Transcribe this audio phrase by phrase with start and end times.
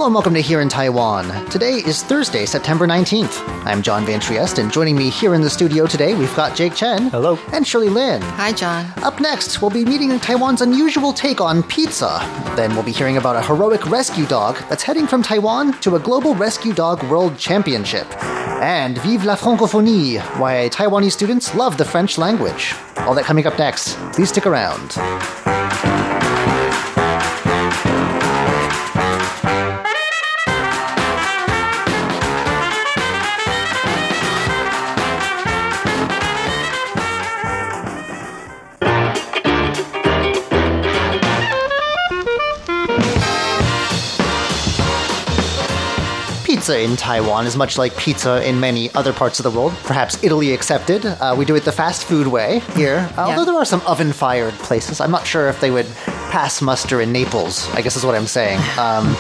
[0.06, 1.50] Hello and welcome to Here in Taiwan.
[1.50, 3.42] Today is Thursday, September 19th.
[3.66, 6.76] I'm John Van Trieste, and joining me here in the studio today, we've got Jake
[6.76, 7.10] Chen.
[7.10, 7.40] Hello.
[7.52, 8.22] And Shirley Lin.
[8.22, 8.86] Hi, John.
[8.98, 12.20] Up next, we'll be meeting Taiwan's unusual take on pizza.
[12.56, 16.00] Then we'll be hearing about a heroic rescue dog that's heading from Taiwan to a
[16.00, 18.06] global rescue dog world championship.
[18.62, 22.76] And vive la francophonie, why Taiwanese students love the French language.
[22.98, 23.96] All that coming up next.
[24.14, 25.45] Please stick around.
[46.66, 50.24] Pizza in Taiwan is much like pizza in many other parts of the world, perhaps
[50.24, 51.06] Italy accepted.
[51.06, 54.12] Uh, we do it the fast food way here, uh, although there are some oven
[54.12, 55.00] fired places.
[55.00, 55.86] I'm not sure if they would
[56.32, 58.60] pass muster in Naples, I guess is what I'm saying.
[58.80, 59.16] Um,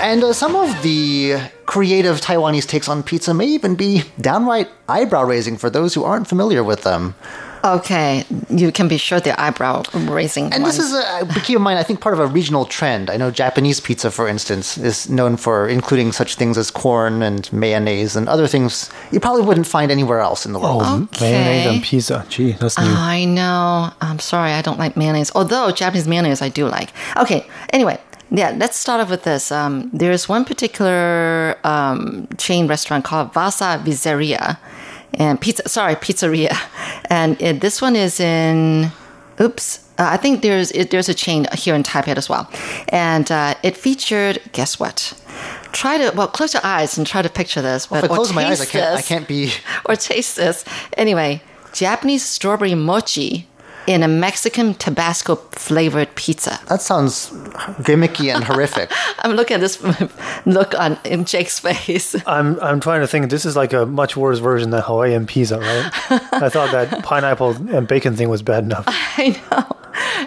[0.00, 5.22] and uh, some of the creative Taiwanese takes on pizza may even be downright eyebrow
[5.22, 7.14] raising for those who aren't familiar with them.
[7.62, 10.52] Okay, you can be sure they're eyebrow raising.
[10.52, 10.76] And ones.
[10.78, 13.10] this is, a, but keep in mind, I think part of a regional trend.
[13.10, 17.52] I know Japanese pizza, for instance, is known for including such things as corn and
[17.52, 20.82] mayonnaise and other things you probably wouldn't find anywhere else in the world.
[20.84, 21.32] Oh, Okay.
[21.32, 22.24] mayonnaise and pizza.
[22.28, 22.84] Gee, that's new.
[22.86, 23.90] I know.
[24.00, 25.30] I'm sorry, I don't like mayonnaise.
[25.34, 26.90] Although Japanese mayonnaise, I do like.
[27.16, 27.46] Okay.
[27.72, 27.98] Anyway,
[28.30, 28.54] yeah.
[28.56, 29.52] Let's start off with this.
[29.52, 34.56] Um, there's one particular um, chain restaurant called Vasa Pizzeria,
[35.14, 35.68] and pizza.
[35.68, 36.56] Sorry, pizzeria,
[37.10, 38.92] and it, this one is in.
[39.40, 39.78] Oops.
[39.98, 42.50] Uh, I think there's it, there's a chain here in Taipei as well,
[42.88, 44.40] and uh, it featured.
[44.52, 45.14] Guess what?
[45.72, 47.86] Try to well close your eyes and try to picture this.
[47.86, 48.98] But, if I close my eyes, I can't.
[48.98, 49.52] I can't be.
[49.86, 50.64] or taste this.
[50.96, 53.46] Anyway, Japanese strawberry mochi
[53.86, 56.60] in a Mexican Tabasco flavored pizza.
[56.68, 57.30] That sounds
[57.82, 58.90] gimmicky and horrific.
[59.20, 59.82] I'm looking at this
[60.46, 62.14] look on in Jake's face.
[62.26, 63.30] I'm I'm trying to think.
[63.30, 65.90] This is like a much worse version than Hawaiian pizza, right?
[66.32, 68.84] I thought that pineapple and bacon thing was bad enough.
[68.86, 69.76] I know.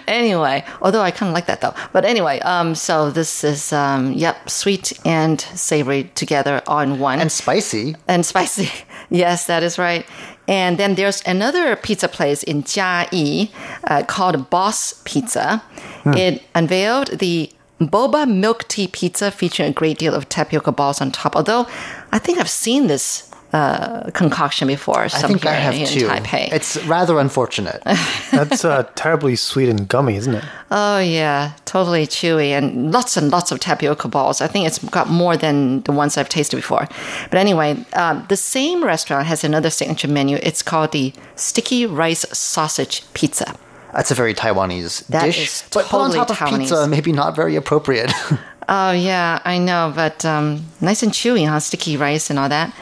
[0.06, 1.74] Anyway, although I kind of like that though.
[1.92, 7.20] But anyway, um, so this is um, yep, sweet and savory together on one.
[7.20, 7.96] and spicy.
[8.06, 8.70] and spicy.
[9.10, 10.06] Yes, that is right.
[10.46, 13.50] And then there's another pizza place in Jiayi
[13.84, 15.62] uh, called Boss Pizza.
[16.04, 17.50] It unveiled the
[17.80, 21.34] boba milk tea pizza featuring a great deal of tapioca balls on top.
[21.34, 21.66] Although
[22.12, 25.02] I think I've seen this uh, concoction before.
[25.02, 26.08] I think I have in too.
[26.08, 26.52] Taipei.
[26.52, 27.80] It's rather unfortunate.
[28.32, 30.44] That's uh, terribly sweet and gummy, isn't it?
[30.72, 34.40] Oh yeah, totally chewy and lots and lots of tapioca balls.
[34.40, 36.88] I think it's got more than the ones I've tasted before.
[37.30, 40.38] But anyway, um, the same restaurant has another signature menu.
[40.42, 43.54] It's called the sticky rice sausage pizza.
[43.92, 46.58] That's a very Taiwanese That dish, is but put on top of Taiwanese.
[46.58, 48.12] pizza, maybe not very appropriate.
[48.66, 51.60] Oh yeah, I know, but um, nice and chewy, huh?
[51.60, 52.74] Sticky rice and all that.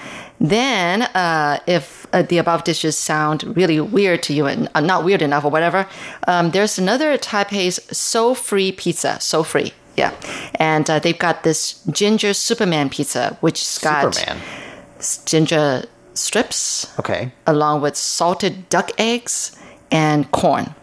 [0.42, 5.04] Then, uh, if uh, the above dishes sound really weird to you and uh, not
[5.04, 5.86] weird enough or whatever,
[6.26, 9.18] um, there's another Taipei's So Free pizza.
[9.20, 10.10] So Free, yeah,
[10.56, 14.42] and uh, they've got this ginger Superman pizza, which's got Superman.
[15.26, 17.32] ginger strips Okay.
[17.46, 19.52] along with salted duck eggs
[19.92, 20.74] and corn.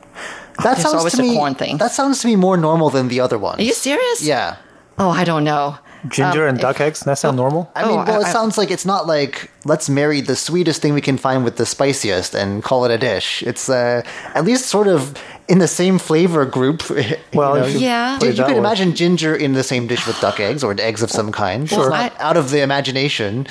[0.64, 1.36] That There's sounds always to a me.
[1.36, 1.78] corn thing.
[1.80, 3.59] That sounds to me more normal than the other one.
[3.59, 4.22] Are you serious?
[4.24, 4.56] Yeah.
[4.97, 5.78] Oh, I don't know.
[6.07, 7.01] Ginger and duck eggs.
[7.01, 7.69] That sound normal.
[7.75, 10.35] I mean, Oh, well, I- it I- sounds like it's not like let's marry the
[10.35, 13.43] sweetest thing we can find with the spiciest and call it a dish.
[13.43, 14.01] It's uh,
[14.34, 15.13] at least sort of
[15.49, 16.87] in the same flavor group.
[16.90, 17.63] you Well, know.
[17.66, 18.17] if you Yeah.
[18.19, 20.73] put you, it you could imagine ginger in the same dish with duck eggs or
[20.79, 21.69] eggs of some kind.
[21.69, 23.47] Well, It's not I- out of the imagination.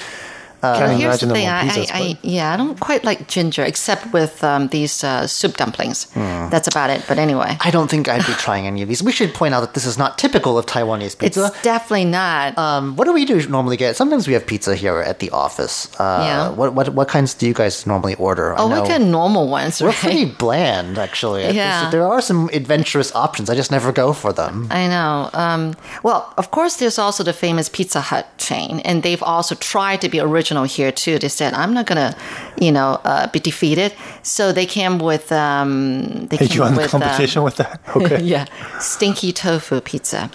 [0.60, 1.86] Can't Here's imagine the thing, I.
[1.92, 6.10] I, yeah, I don't quite like ginger except with um, these uh, soup dumplings.
[6.12, 6.48] Hmm.
[6.50, 7.04] That's about it.
[7.06, 9.02] But anyway, I don't think I'd be trying any of these.
[9.02, 11.46] We should point out that this is not typical of Taiwanese pizza.
[11.46, 12.56] it's definitely not.
[12.58, 13.96] Um, what do we do normally get?
[13.96, 15.88] Sometimes we have pizza here at the office.
[16.00, 16.48] Uh, Yeah.
[16.50, 18.54] What, what what kinds do you guys normally order?
[18.54, 19.96] I oh, we get normal ones, we're right?
[19.96, 21.48] pretty bland, actually.
[21.54, 21.90] Yeah.
[21.90, 23.48] There are some adventurous options.
[23.50, 24.66] I just never go for them.
[24.70, 25.30] I know.
[25.32, 30.00] Um, well, of course, there's also the famous Pizza Hut chain, and they've also tried
[30.00, 31.18] to be original original here too.
[31.18, 32.14] They said, "I'm not gonna,
[32.60, 33.92] you know, uh, be defeated."
[34.22, 37.56] So they came with um, they Hey, came you on the with um, competition with
[37.56, 37.80] that?
[37.96, 38.22] Okay.
[38.22, 38.44] yeah,
[38.80, 40.30] stinky tofu pizza.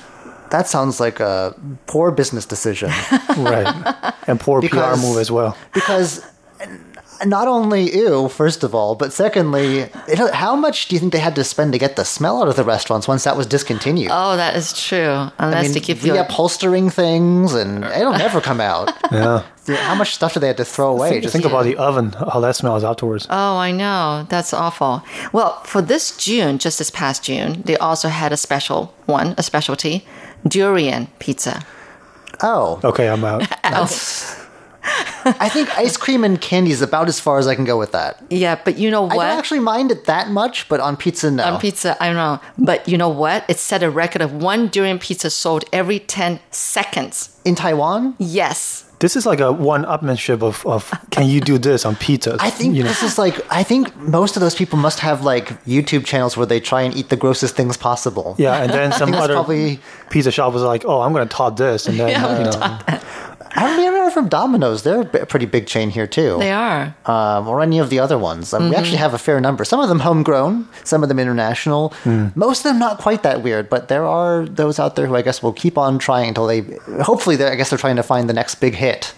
[0.50, 1.54] That sounds like a
[1.88, 2.90] poor business decision.
[3.38, 3.68] right.
[4.28, 5.56] And poor Because- PR move as well.
[5.74, 6.22] because
[7.26, 11.20] not only ew, first of all, but secondly, it, how much do you think they
[11.20, 14.10] had to spend to get the smell out of the restaurants once that was discontinued?
[14.12, 15.30] Oh, that is true.
[15.40, 16.16] Unless I mean, they give you.
[16.16, 18.92] a- reupholstering things, and it'll never come out.
[19.12, 19.44] Yeah.
[19.68, 21.22] How much stuff do they have to throw away?
[21.22, 23.28] Think, think about the oven, how that smells afterwards.
[23.30, 24.26] Oh, I know.
[24.28, 25.04] That's awful.
[25.32, 29.44] Well, for this June, just this past June, they also had a special one, a
[29.44, 30.06] specialty
[30.46, 31.62] durian pizza.
[32.42, 33.48] oh, Okay, I'm out.
[35.26, 37.94] I think ice cream and candy is about as far as I can go with
[37.94, 38.22] that.
[38.30, 39.20] Yeah, but you know what?
[39.20, 41.44] I don't actually mind it that much, but on pizza, no.
[41.44, 42.40] on pizza, I don't know.
[42.58, 43.46] But you know what?
[43.48, 47.40] It set a record of one durian pizza sold every 10 seconds.
[47.46, 48.86] In Taiwan, Yes.
[49.00, 52.38] This is like a one-upmanship of, of can you do this on pizza?
[52.40, 55.26] I think you know, this is like I think most of those people must have
[55.26, 58.36] like YouTube channels where they try and eat the grossest things possible.
[58.40, 61.58] yeah, and then some other probably- pizza shop was like, "Oh, I'm going to top
[61.58, 63.00] this," and then Yeah, you we know,
[63.56, 66.38] I remember from Domino's; they're a pretty big chain here too.
[66.40, 66.96] They are.
[67.06, 68.54] um, or any of the other ones.
[68.54, 68.80] Um, We Mm-hmm.
[68.80, 69.64] actually have a fair number.
[69.64, 71.94] Some of them homegrown, some of them international.
[72.36, 75.22] Most of them not quite that weird, but there are those out there who I
[75.22, 76.62] guess will keep on trying until they.
[77.04, 79.14] Hopefully, they're- I guess they're trying to find the next big hit.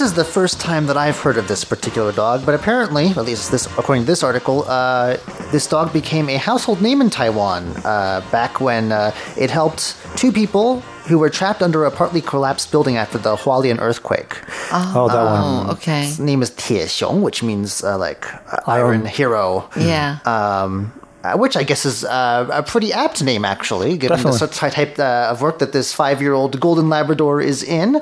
[0.00, 3.18] This is the first time that I've heard of this particular dog, but apparently, at
[3.18, 5.18] least this, according to this article, uh,
[5.52, 10.32] this dog became a household name in Taiwan uh, back when uh, it helped two
[10.32, 14.40] people who were trapped under a partly collapsed building after the Hualien earthquake.
[14.72, 15.68] oh, that one.
[15.68, 16.04] Oh, okay.
[16.04, 19.68] His name is Tie Xiong, which means uh, like uh, iron hero.
[19.76, 20.20] Yeah.
[20.24, 24.46] Um, uh, which I guess is uh, a pretty apt name, actually, given Definitely.
[24.46, 28.00] the type uh, of work that this five-year-old golden Labrador is in.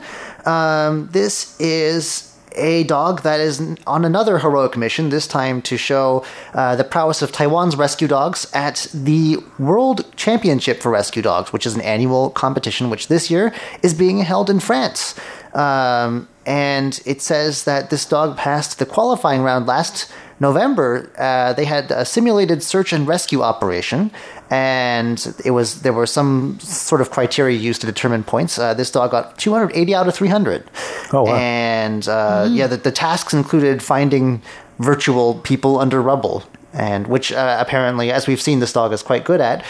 [0.49, 6.25] Um, this is a dog that is on another heroic mission, this time to show
[6.55, 11.67] uh, the prowess of Taiwan's rescue dogs at the World Championship for Rescue Dogs, which
[11.67, 13.53] is an annual competition, which this year
[13.83, 15.15] is being held in France.
[15.53, 20.11] Um, and it says that this dog passed the qualifying round last
[20.41, 21.11] November.
[21.19, 24.11] Uh, they had a simulated search and rescue operation,
[24.51, 28.59] and it was there were some sort of criteria used to determine points.
[28.59, 30.65] Uh, this dog got 280 out of 300.
[31.13, 31.37] Oh, wow.
[31.37, 34.43] And uh, yeah, the, the tasks included finding
[34.79, 39.25] virtual people under rubble, and which uh, apparently, as we've seen, this dog is quite
[39.25, 39.65] good at.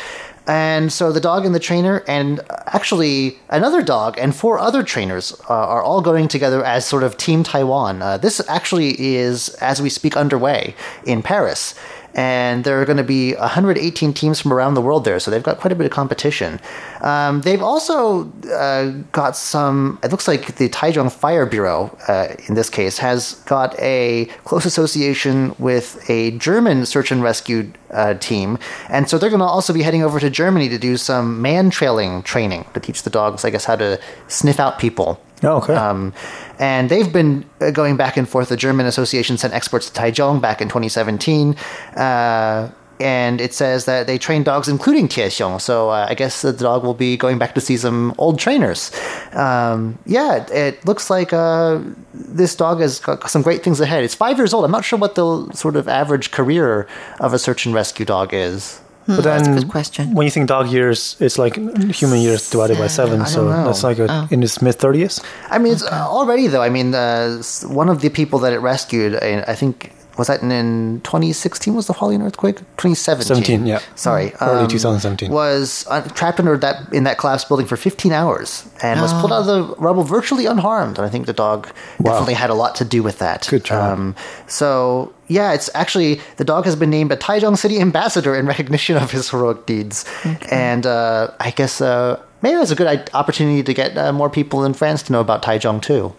[0.47, 5.39] And so the dog and the trainer, and actually another dog and four other trainers
[5.51, 8.01] uh, are all going together as sort of Team Taiwan.
[8.01, 11.75] Uh, this actually is, as we speak, underway in Paris.
[12.19, 15.41] And there are going to be 118 teams from around the world there, so they've
[15.41, 16.59] got quite a bit of competition.
[17.01, 22.57] Um, they've also uh, got some, it looks like the Taichung Fire Bureau, uh, in
[22.57, 28.59] this case, has got a close association with a German search and rescue uh, team.
[28.89, 31.71] And so they're going to also be heading over to Germany to do some man
[31.71, 35.21] trailing training to teach the dogs, I guess, how to sniff out people.
[35.43, 35.75] Oh, okay.
[35.75, 36.13] Um,
[36.59, 38.49] and they've been uh, going back and forth.
[38.49, 41.55] The German Association sent experts to Taichung back in 2017.
[41.97, 42.71] Uh,
[43.01, 45.61] and it says that they train dogs, including Tiexiong.
[45.61, 48.91] So uh, I guess the dog will be going back to see some old trainers.
[49.33, 51.81] Um, yeah, it, it looks like uh,
[52.13, 54.05] this dog has got some great things ahead.
[54.05, 54.65] It's five years old.
[54.65, 56.89] I'm not sure what the sort of average career
[57.21, 58.81] of a search and rescue dog is.
[59.09, 60.15] But then, that's a good question.
[60.15, 61.57] when you think dog years, it's like
[61.95, 63.65] human years divided by seven, so know.
[63.65, 65.21] that's like a, in his mid thirties.
[65.49, 66.61] I mean, it's uh, already though.
[66.61, 70.43] I mean, uh, one of the people that it rescued, uh, I think, was that
[70.43, 71.75] in, in 2016?
[71.75, 72.57] Was the Hualien earthquake?
[72.77, 73.37] 2017.
[73.37, 73.81] 17, yeah.
[73.95, 75.31] Sorry, Early um, 2017.
[75.31, 79.33] Was uh, trapped under that in that collapsed building for 15 hours and was pulled
[79.33, 80.99] out of the rubble virtually unharmed.
[80.99, 81.69] And I think the dog
[82.03, 83.47] definitely had a lot to do with that.
[83.49, 83.93] Good job.
[83.93, 84.17] Um,
[84.49, 88.97] so yeah, it's actually the dog has been named a Taichung City ambassador in recognition
[88.97, 90.05] of his heroic deeds,
[90.51, 91.81] and uh, I guess.
[91.81, 95.21] Uh, Maybe it's a good opportunity to get uh, more people in France to know
[95.21, 96.15] about Taichung too.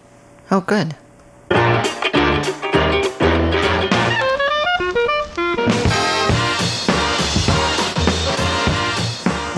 [0.51, 0.95] Oh, good.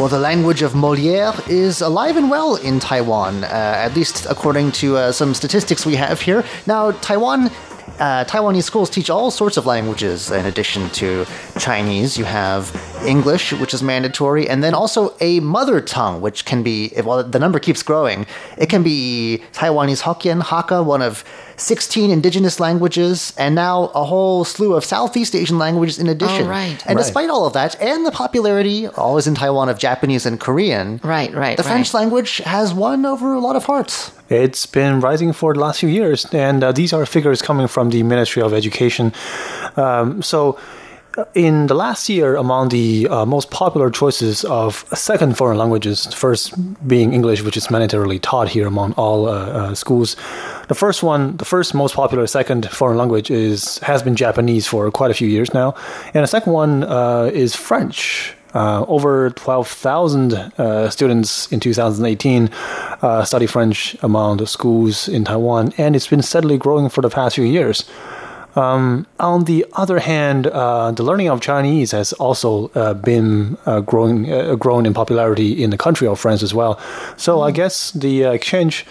[0.02, 4.72] Well, the language of Moliere is alive and well in Taiwan, uh, at least according
[4.82, 6.44] to uh, some statistics we have here.
[6.66, 7.52] Now, Taiwan.
[8.00, 11.26] Uh, Taiwanese schools teach all sorts of languages in addition to
[11.60, 12.18] Chinese.
[12.18, 12.74] You have
[13.06, 17.38] English, which is mandatory, and then also a mother tongue, which can be, well, the
[17.38, 18.26] number keeps growing.
[18.58, 21.24] It can be Taiwanese Hokkien, Hakka, one of
[21.62, 26.46] 16 indigenous languages, and now a whole slew of Southeast Asian languages in addition.
[26.48, 26.82] Oh, right.
[26.88, 27.04] And Right.
[27.06, 31.34] despite all of that, and the popularity, always in Taiwan, of Japanese and Korean, Right,
[31.34, 32.00] right, the French right.
[32.02, 34.12] language has won over a lot of hearts.
[34.30, 37.90] It's been rising for the last few years, and uh, these are figures coming from
[37.92, 39.14] the Ministry of Education.
[39.76, 40.58] Um, so,
[41.34, 46.54] in the last year, among the uh, most popular choices of second foreign languages, first
[46.88, 50.16] being English, which is mandatorily taught here among all uh, uh, schools,
[50.68, 54.90] the first one, the first most popular second foreign language is has been Japanese for
[54.90, 55.76] quite a few years now,
[56.14, 58.34] and the second one uh, is French.
[58.54, 62.50] Uh, over 12,000 uh, students in 2018
[63.02, 67.10] uh, study French among the schools in Taiwan, and it's been steadily growing for the
[67.10, 67.90] past few years.
[68.56, 73.82] Um, on the other hand, uh, the learning of Chinese has also uh, been uh,
[73.82, 76.80] growing, uh, grown in popularity in the country of France as well.
[77.18, 78.86] So I guess the uh, exchange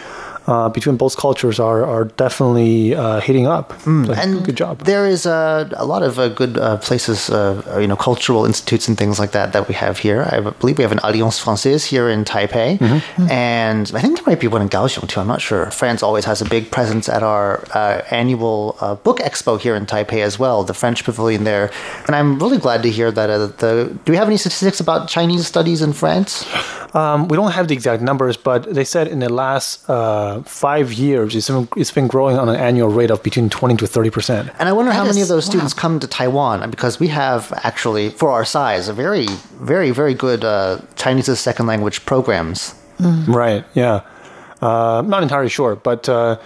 [0.50, 3.66] uh, between both cultures are, are definitely uh, heating up.
[3.84, 4.74] So, And good job.
[4.92, 8.88] There is uh, a lot of uh, good uh, places, uh, you know, cultural institutes
[8.88, 10.20] and things like that that we have here.
[10.34, 13.30] I believe we have an Alliance Française here in Taipei, Mm-hmm.
[13.30, 15.20] and I think there might be one in Kaohsiung too.
[15.22, 15.70] I'm not sure.
[15.70, 17.46] France always has a big presence at our
[17.80, 21.66] uh, annual uh, book expo here in Taipei as well, the French Pavilion there.
[22.06, 23.28] And I'm really glad to hear that.
[23.30, 23.72] Uh, the
[24.04, 26.32] do we have any statistics about Chinese studies in France?
[26.92, 30.92] Um, we don't have the exact numbers, but they said in the last uh, five
[30.92, 34.10] years, it's been, it's been growing on an annual rate of between 20 to 30
[34.10, 34.50] percent.
[34.58, 35.80] And I wonder how That many of is- those students wow.
[35.82, 39.26] come to Taiwan because we have actually, for our size, a very,
[39.60, 42.74] very, very good uh, Chinese as second language programs.
[42.98, 43.64] Right.
[43.74, 44.02] Yeah.
[44.60, 46.36] Uh, not entirely sure, but uh,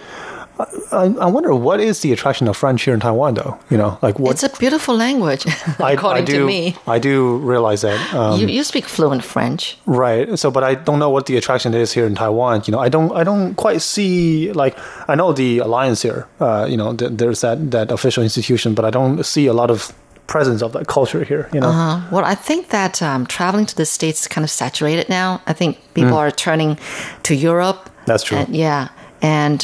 [0.91, 3.59] I, I wonder what is the attraction of French here in Taiwan, though.
[3.69, 5.45] You know, like what It's a beautiful language,
[5.79, 6.75] I, according I do, to me.
[6.87, 8.13] I do realize that.
[8.13, 9.77] Um, you, you speak fluent French.
[9.85, 10.37] Right.
[10.39, 12.63] So, but I don't know what the attraction is here in Taiwan.
[12.65, 14.77] You know, I don't, I don't quite see like
[15.09, 16.27] I know the alliance here.
[16.39, 19.69] Uh, you know, th- there's that that official institution, but I don't see a lot
[19.69, 19.93] of
[20.27, 21.49] presence of that culture here.
[21.53, 21.69] You know.
[21.69, 25.41] Uh, well, I think that um, traveling to the States is kind of saturated now.
[25.45, 26.77] I think people are turning
[27.23, 27.85] to Europe.
[27.85, 28.05] Mm.
[28.05, 28.37] That's true.
[28.37, 28.89] And, yeah.
[29.25, 29.59] And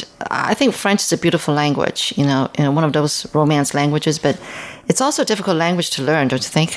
[0.50, 3.74] I think French is a beautiful language, you know, you know, one of those romance
[3.80, 4.34] languages, but
[4.88, 6.70] it's also a difficult language to learn, don't you think?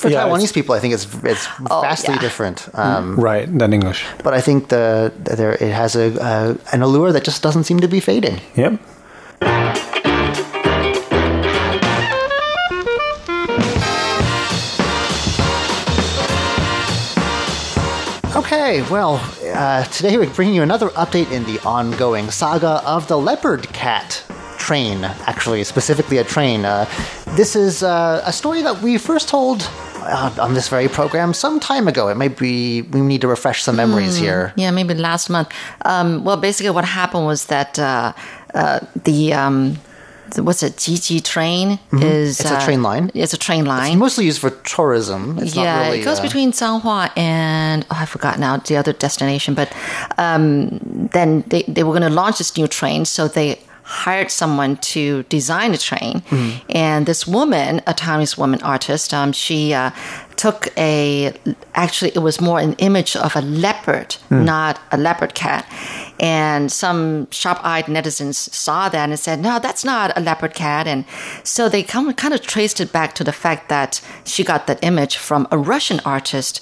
[0.00, 2.20] For Yeah, Taiwanese it's- people, I think it's it's Oh, vastly yeah.
[2.26, 2.68] different.
[2.74, 3.58] Um, Right.
[3.58, 4.04] Than English.
[4.24, 7.80] But I think the there it has a uh, an allure that just doesn't seem
[7.80, 8.40] to be fading.
[8.56, 8.72] Yep.
[18.36, 19.14] Okay, well,
[19.54, 24.22] uh, today we're bringing you another update in the ongoing saga of the leopard cat
[24.58, 25.02] train.
[25.02, 26.66] Actually, specifically a train.
[26.66, 26.84] Uh,
[27.28, 31.58] this is uh, a story that we first told uh, on this very program some
[31.58, 32.08] time ago.
[32.08, 34.52] It may be we need to refresh some memories here.
[34.56, 35.50] Yeah, maybe last month.
[35.86, 38.12] Um, well, basically, what happened was that uh,
[38.52, 39.80] uh, the, um, the
[40.36, 42.46] what's it, Jiji train is Mm-hmm.
[42.46, 43.10] It's a uh, train line.
[43.14, 43.92] It's a train line.
[43.92, 45.38] It's mostly used for tourism.
[45.38, 48.76] It's yeah, not really, it goes uh, between Changhua and oh, I forgot now the
[48.76, 49.54] other destination.
[49.54, 49.74] But
[50.18, 53.58] um, then they, they were going to launch this new train, so they
[53.88, 56.20] hired someone to design a train.
[56.20, 56.76] Mm-hmm.
[56.76, 59.92] And this woman, a Taiwanese woman artist, um, she uh,
[60.36, 61.32] took a
[61.74, 64.44] actually it was more an image of a leopard, Hmm.
[64.44, 65.64] not a leopard cat.
[66.20, 71.04] And some sharp-eyed netizens saw that and said, "No, that's not a leopard cat." And
[71.42, 74.78] so they come, kind of traced it back to the fact that she got that
[74.82, 76.60] image from a Russian artist.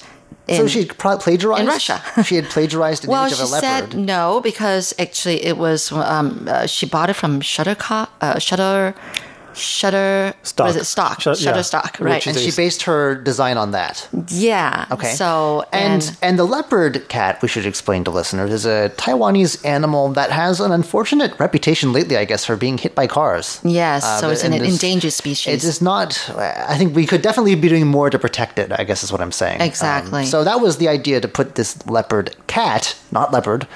[0.48, 2.00] So in- she pla- plagiarized in Russia.
[2.24, 3.92] she had plagiarized an well, image she of a leopard.
[3.92, 8.94] said no because actually it was um, uh, she bought it from Shuttercock, uh, Shutter,
[9.56, 10.66] Shutter, Stock.
[10.66, 10.84] What is it?
[10.84, 11.52] Stock, Shut- yeah.
[11.52, 12.14] Shutterstock, right?
[12.16, 14.08] Which and she based her design on that.
[14.28, 14.86] yeah.
[14.90, 15.12] Okay.
[15.14, 19.64] So and and, and the leopard cat, we should explain to listeners, is a Taiwanese
[19.64, 23.60] animal that has an unfortunate reputation lately, I guess, for being hit by cars.
[23.64, 25.64] yes, Uh, so it's an endangered It species.
[25.64, 26.18] is not.
[26.36, 28.72] I think we could definitely be doing more to protect it.
[28.78, 29.60] I guess is what I'm saying.
[29.60, 30.26] Um, Exactly.
[30.26, 33.66] so that was the idea to put this leopard cat, not leopard,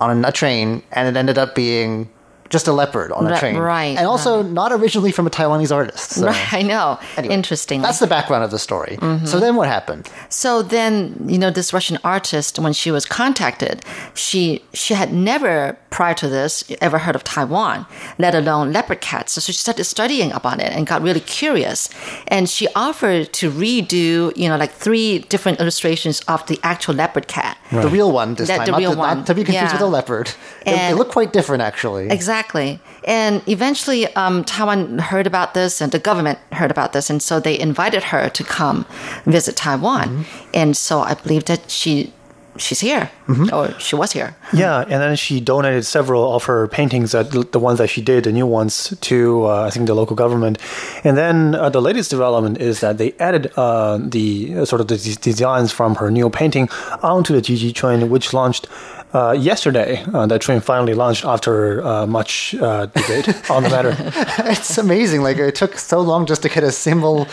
[0.00, 2.08] on a train, and it ended up being
[2.50, 5.74] just a leopard on a Right, train, right, And also not originally from a Taiwanese
[5.74, 6.10] artist.
[6.12, 6.26] So.
[6.26, 6.98] right, I know.
[7.16, 7.82] Anyway, Interesting.
[7.82, 8.96] That's the background of the story.
[9.00, 9.26] Mm-hmm.
[9.26, 10.08] So then what happened?
[10.30, 10.92] So then,
[11.26, 16.28] you know, this Russian artist, when she was contacted, she she had never prior to
[16.28, 17.86] this ever heard of Taiwan,
[18.18, 19.32] let alone leopard cats.
[19.32, 21.88] So she started studying about it and got really curious.
[22.28, 27.26] And she offered to redo, you know, like three different illustrations of the actual leopard
[27.28, 27.56] cat.
[27.70, 29.24] The real one this That- time, the not, real not one.
[29.24, 29.72] to be confused Yeah.
[29.72, 30.28] with a leopard.
[30.64, 32.08] It, it And- looked quite different, actually.
[32.10, 32.37] Exactly.
[32.38, 32.78] Exactly.
[33.04, 37.40] And eventually, um, Taiwan heard about this, and the government heard about this, and so
[37.40, 38.86] they invited her to come
[39.24, 40.24] visit Taiwan.
[40.54, 42.12] And so I believe that she
[42.58, 43.10] she's here,
[43.52, 44.36] or she was here.
[44.52, 48.02] Yeah, and then she donated several of her paintings, uh, the the ones that she
[48.02, 50.58] did, the new ones, to uh, I think the local government.
[51.04, 54.86] And then uh, the latest development is that they added uh, the uh, sort of
[54.86, 56.68] the designs from her new painting
[57.02, 58.68] onto the Jiji train, which launched.
[59.12, 63.96] Uh, yesterday, uh, that train finally launched after uh, much uh, debate on the matter.
[64.50, 65.22] It's amazing.
[65.22, 67.26] Like it took so long just to get a simple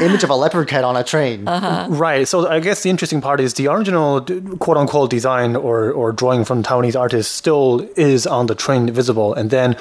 [0.00, 1.44] image of a leopard cat on a train.
[1.44, 2.26] Right.
[2.26, 4.20] So I guess the interesting part is the original
[4.58, 9.34] quote unquote design or, or drawing from Taiwanese artists still is on the train visible,
[9.34, 9.76] and then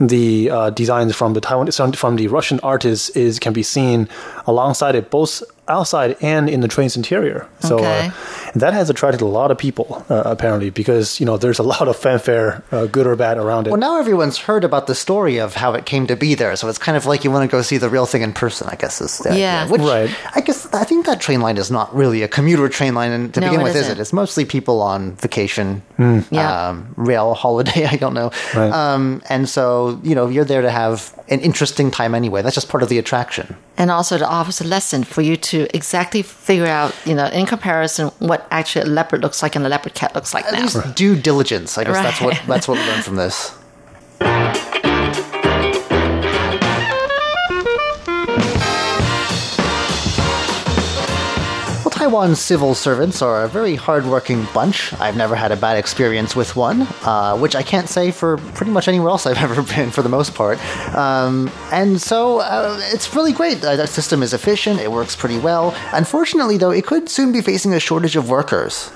[0.00, 4.08] the uh, designs from the Taiwan from the Russian artists is can be seen
[4.46, 7.46] alongside it, both outside and in the train's interior.
[7.60, 8.08] So Okay.
[8.08, 8.10] uh,
[8.54, 11.88] that has attracted a lot of people uh, apparently because you know there's a lot
[11.88, 13.70] of fanfare, uh, good or bad, around it.
[13.70, 16.68] Well, now everyone's heard about the story of how it came to be there, so
[16.68, 18.68] it's kind of like you want to go see the real thing in person.
[18.70, 19.40] I guess is the idea.
[19.40, 19.68] Yeah.
[19.68, 20.10] Which Right.
[20.36, 23.32] I guess I think that train line is not really a commuter train line and
[23.34, 23.98] to No, begin with, is isn't.
[23.98, 24.00] it?
[24.02, 25.82] It's mostly people on vacation,
[26.30, 26.68] Yeah.
[26.68, 27.86] um, rail holiday.
[27.94, 28.30] I don't know.
[28.54, 28.70] Right.
[28.72, 30.96] Um, and so you know you're there to have
[31.28, 32.42] an interesting time anyway.
[32.42, 33.56] That's just part of the attraction.
[33.76, 37.46] and also to offer a lesson for you to exactly figure out, you know, in
[37.46, 40.60] comparison, what actually a leopard looks like and a leopard cat looks like At now.
[40.62, 41.78] least due diligence.
[41.78, 43.56] I guess that's what that's what we learned from this.
[52.04, 54.92] Well, Taiwan civil servants are a very hardworking bunch.
[55.00, 58.72] I've never had a bad experience with one, uh, which I can't say for pretty
[58.72, 60.58] much anywhere else I've ever been, for the most part.
[60.94, 63.64] Um, and so uh, it's really great.
[63.64, 65.74] Uh, that system is efficient, it works pretty well.
[65.94, 68.90] Unfortunately, though, it could soon be facing a shortage of workers.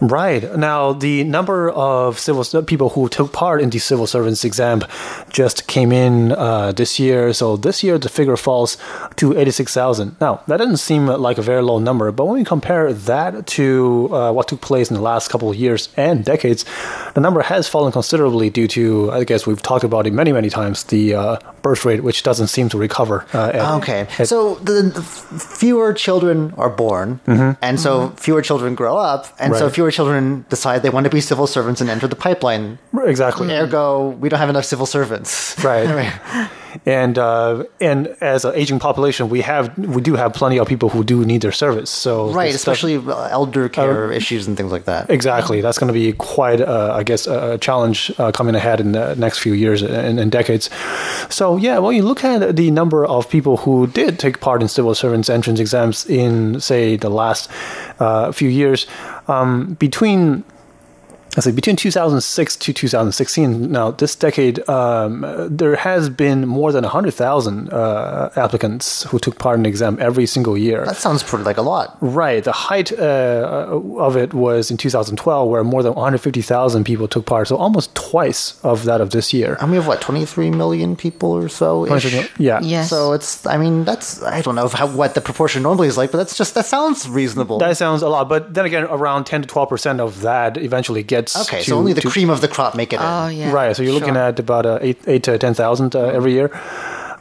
[0.00, 0.56] Right.
[0.56, 4.82] Now, the number of civil people who took part in the civil servants exam
[5.30, 7.32] just came in uh, this year.
[7.32, 8.76] So this year, the figure falls
[9.16, 10.16] to 86,000.
[10.20, 14.08] Now, that doesn't seem like a very low number, but when we compare that to
[14.12, 16.64] uh, what took place in the last couple of years and decades,
[17.14, 20.48] the number has fallen considerably due to, I guess we've talked about it many, many
[20.48, 23.26] times, the uh, birth rate, which doesn't seem to recover.
[23.34, 28.74] Uh, at- Okay, at- so the, the fewer children are born, and so fewer children
[28.76, 29.74] grow up, and so Mm-hmm.
[29.88, 32.78] Fewer children decide they want to be civil servants and enter the pipeline.
[33.06, 33.50] exactly.
[33.50, 35.56] Ergo, we don't have enough civil servants.
[35.64, 36.12] Right.
[36.84, 40.90] and uh, and as an aging population, we have we do have plenty of people
[40.90, 41.88] who do need their service.
[41.90, 45.08] So Right, this stuff- especially uh, elder care issues and things like that.
[45.08, 48.78] exactly that's going to be quite, uh, I guess, a a challenge uh, coming ahead
[48.80, 50.68] in the next few years and, and decades.
[51.30, 54.68] So yeah, when you look at the number of people who did take part in
[54.68, 57.48] civil servants entrance exams in, say, the last
[58.00, 58.86] uh, few years,
[59.28, 60.44] um, between
[61.36, 63.70] I say between 2006 to 2016.
[63.70, 69.56] Now, this decade, um, there has been more than 100,000 uh, applicants who took part
[69.56, 70.84] in the exam every single year.
[70.84, 71.96] That sounds pretty like a lot.
[72.00, 72.42] Right.
[72.42, 77.48] The height uh, of it was in 2012, where more than 150,000 people took part.
[77.48, 79.58] So almost twice of that of this year.
[79.60, 81.84] I mean, we have what, 23 million people or so?
[82.38, 82.60] Yeah.
[82.62, 82.88] Yes.
[82.88, 86.10] So it's, I mean, that's, I don't know how, what the proportion normally is like,
[86.10, 87.58] but that's just, that sounds reasonable.
[87.58, 91.02] That sounds a lot, but then again, around 10 to 12 percent of that eventually
[91.02, 91.17] gets.
[91.26, 93.38] Okay, to- so only the to- cream of the crop make it oh, in.
[93.38, 93.52] yeah.
[93.52, 93.74] Right.
[93.76, 94.22] So you're looking Sure.
[94.28, 96.50] at about uh, eight, eight to ten thousand uh, every year.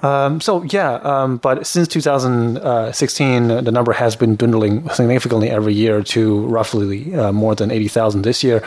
[0.04, 5.74] Um, so yeah, um, but since 2016, uh, the number has been dwindling significantly every
[5.74, 8.64] year to roughly uh, more than 80,000 this year.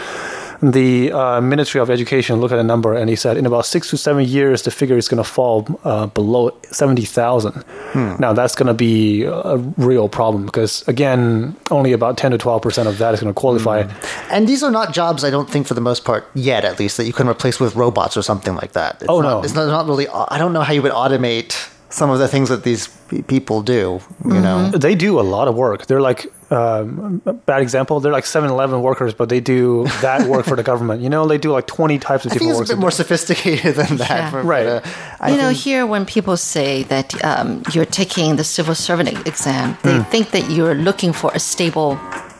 [0.62, 3.88] The uh, Ministry of Education looked at a number and he said in about six
[3.90, 7.64] to seven years, the figure is going to fall uh, below 70,000.
[7.94, 12.86] Now, that's going to be a real problem because, again, only about 10 to 12%
[12.86, 13.88] of that is going to qualify.
[14.30, 16.96] And these are not jobs, I don't think, for the most part, yet at least,
[16.98, 18.96] that you can replace with robots or something like that.
[19.00, 19.42] It's Oh, not, no.
[19.42, 21.56] It's not, not really, I don't know how you would automate
[21.88, 22.86] some of the things that these
[23.26, 24.70] people do, you know?
[24.70, 25.86] They do a lot of work.
[25.86, 30.46] They're like, um, bad example, they're like 7 Eleven workers, but they do that work
[30.46, 31.00] for the government.
[31.02, 32.78] You know, they do like 20 types of I think different it's a work.
[32.78, 34.08] bit more sophisticated than that.
[34.10, 34.30] Yeah.
[34.32, 34.66] but, Right.
[34.66, 34.80] uh,
[35.20, 39.08] I you know, think- here when people say that um, you're taking the civil servant
[39.26, 40.02] exam, they Hmm.
[40.10, 41.98] think that you're looking for a stable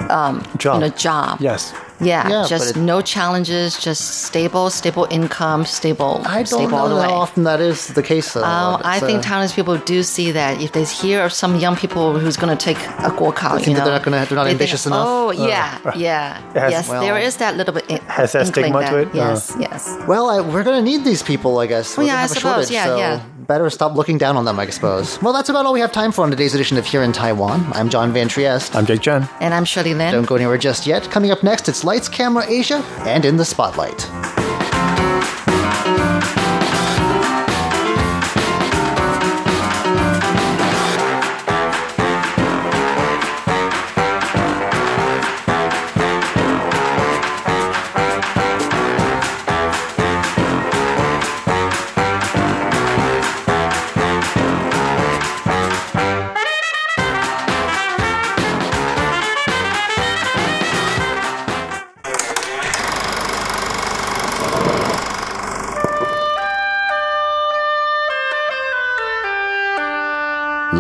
[0.09, 0.75] um, Job.
[0.83, 1.41] You know, job.
[1.41, 1.73] Yes.
[2.01, 6.89] Yeah, Yeah, just it- no challenges, just stable, stable income, stable, I don't stable all
[6.89, 8.41] know how often that is the case, though.
[8.43, 11.57] Oh, I It's, think uh, Taiwanese people do see that if they hear of some
[11.57, 14.37] young people who's going to take a guokao, you that know, they're not gonna- they're
[14.37, 15.07] not they think, ambitious enough?
[15.07, 16.89] Oh, yeah, yeah, has- yes.
[16.89, 17.85] well- there is that little bit.
[17.91, 19.09] in- Has that inkling stigma to it?
[19.15, 19.59] Yes, Uh.
[19.61, 19.97] yes.
[20.07, 21.97] Well, I, we're going to need these people, I guess.
[21.97, 22.53] We're yeah, gonna I have a suppose.
[22.55, 23.21] shortage, Yeah, so yeah.
[23.47, 25.21] better stop looking down on them, I suppose.
[25.23, 27.67] Well, that's about all we have time for on today's edition of Here in Taiwan.
[27.75, 28.75] I'm John Van Trieste.
[28.77, 29.29] I'm Jake Chen.
[29.41, 30.13] And I'm Shirley Lin.
[30.15, 31.11] Don't go anywhere just yet.
[31.11, 34.40] Coming up next, it's Lights, Camera, Asia, and In the Spotlight.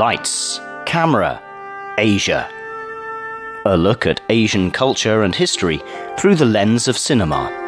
[0.01, 1.43] Lights, Camera,
[1.99, 2.49] Asia.
[3.67, 5.83] A look at Asian culture and history
[6.19, 7.60] through the lens of cinema.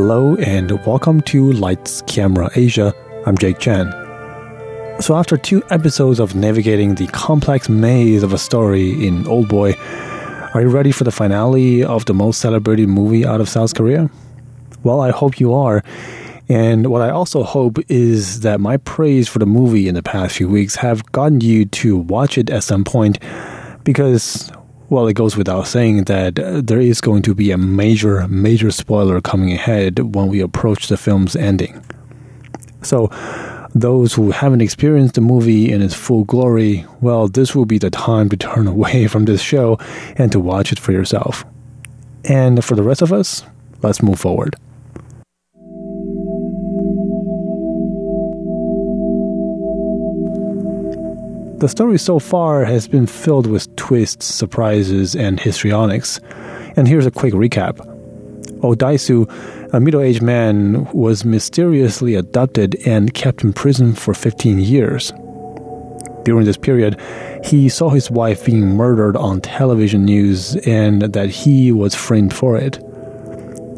[0.00, 2.94] Hello and welcome to Lights Camera Asia.
[3.26, 3.90] I'm Jake Chen.
[5.00, 9.72] So, after two episodes of navigating the complex maze of a story in Old Boy,
[10.54, 14.08] are you ready for the finale of the most celebrated movie out of South Korea?
[14.84, 15.82] Well, I hope you are.
[16.48, 20.36] And what I also hope is that my praise for the movie in the past
[20.36, 23.18] few weeks have gotten you to watch it at some point
[23.82, 24.48] because
[24.90, 28.70] well, it goes without saying that uh, there is going to be a major, major
[28.70, 31.84] spoiler coming ahead when we approach the film's ending.
[32.82, 33.08] So,
[33.74, 37.90] those who haven't experienced the movie in its full glory, well, this will be the
[37.90, 39.78] time to turn away from this show
[40.16, 41.44] and to watch it for yourself.
[42.24, 43.44] And for the rest of us,
[43.82, 44.56] let's move forward.
[51.58, 56.20] The story so far has been filled with twists, surprises, and histrionics.
[56.76, 57.78] And here's a quick recap.
[58.60, 59.28] Odaisu,
[59.72, 65.12] a middle aged man, was mysteriously adopted and kept in prison for 15 years.
[66.22, 67.00] During this period,
[67.42, 72.56] he saw his wife being murdered on television news and that he was framed for
[72.56, 72.78] it.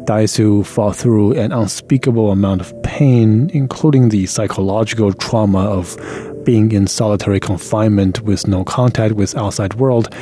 [0.05, 5.97] Daisu fought through an unspeakable amount of pain, including the psychological trauma of
[6.43, 10.13] being in solitary confinement with no contact with outside world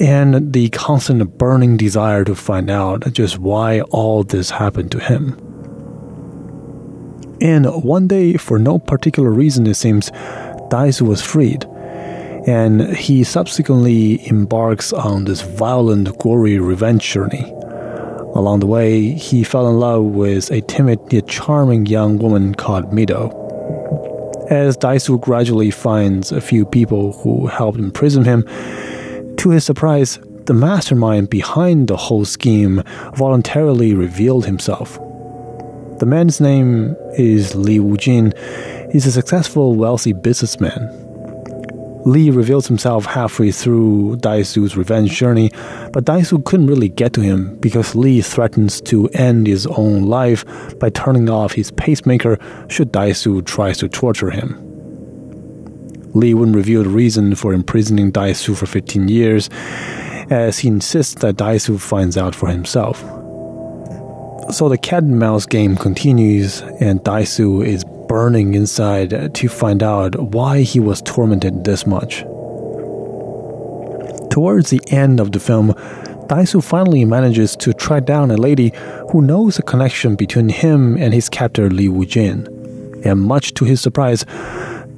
[0.00, 5.36] and the constant burning desire to find out just why all this happened to him.
[7.40, 10.10] And one day, for no particular reason, it seems,
[10.70, 11.64] Daisu was freed,
[12.46, 17.52] and he subsequently embarks on this violent, gory revenge journey.
[18.34, 22.90] Along the way, he fell in love with a timid yet charming young woman called
[22.92, 23.37] Mido.
[24.50, 28.44] As Daisu gradually finds a few people who helped imprison him,
[29.36, 32.82] to his surprise, the mastermind behind the whole scheme
[33.14, 34.98] voluntarily revealed himself.
[35.98, 38.32] The man's name is Li Wujin.
[38.90, 41.07] He's a successful, wealthy businessman
[42.08, 45.50] Li reveals himself halfway through Daisu's revenge journey,
[45.92, 50.44] but Daisu couldn't really get to him because Lee threatens to end his own life
[50.78, 54.56] by turning off his pacemaker should Daisu tries to torture him.
[56.14, 59.50] Lee wouldn't reveal the reason for imprisoning Daisu for 15 years,
[60.30, 63.00] as he insists that Daisu finds out for himself.
[64.50, 70.18] So the cat and mouse game continues, and Daisu is burning inside to find out
[70.18, 72.22] why he was tormented this much.
[74.30, 75.74] Towards the end of the film,
[76.28, 78.72] Daisu finally manages to track down a lady
[79.10, 82.46] who knows a connection between him and his captor Li Wujin.
[83.04, 84.24] And much to his surprise,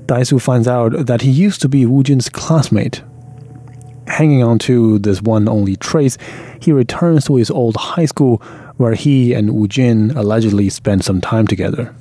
[0.07, 3.03] Daisu finds out that he used to be Wujin's classmate.
[4.09, 6.18] Hanging on to this one only trace,
[6.61, 8.38] he returns to his old high school
[8.77, 11.94] where he and Wujin allegedly spent some time together.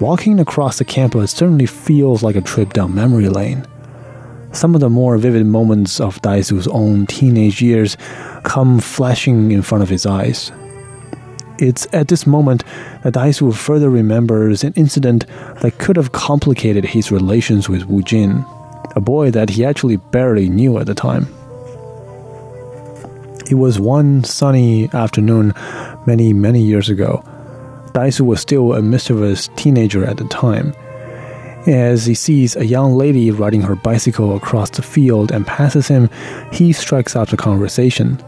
[0.00, 3.66] Walking across the campus certainly feels like a trip down memory lane.
[4.52, 7.96] Some of the more vivid moments of Daisu's own teenage years
[8.44, 10.52] come flashing in front of his eyes.
[11.58, 12.62] It's at this moment
[13.02, 15.26] that Daisu further remembers an incident
[15.60, 18.44] that could have complicated his relations with Wu Jin,
[18.94, 21.26] a boy that he actually barely knew at the time.
[23.50, 25.54] It was one sunny afternoon
[26.06, 27.24] many, many years ago
[27.92, 30.74] Daisu was still a mischievous teenager at the time.
[31.66, 36.08] As he sees a young lady riding her bicycle across the field and passes him,
[36.52, 38.18] he strikes up the conversation.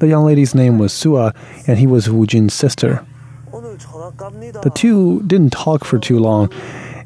[0.00, 1.32] The young lady's name was Sua,
[1.68, 3.04] and he was Wu Jin's sister.
[3.52, 6.52] The two didn't talk for too long,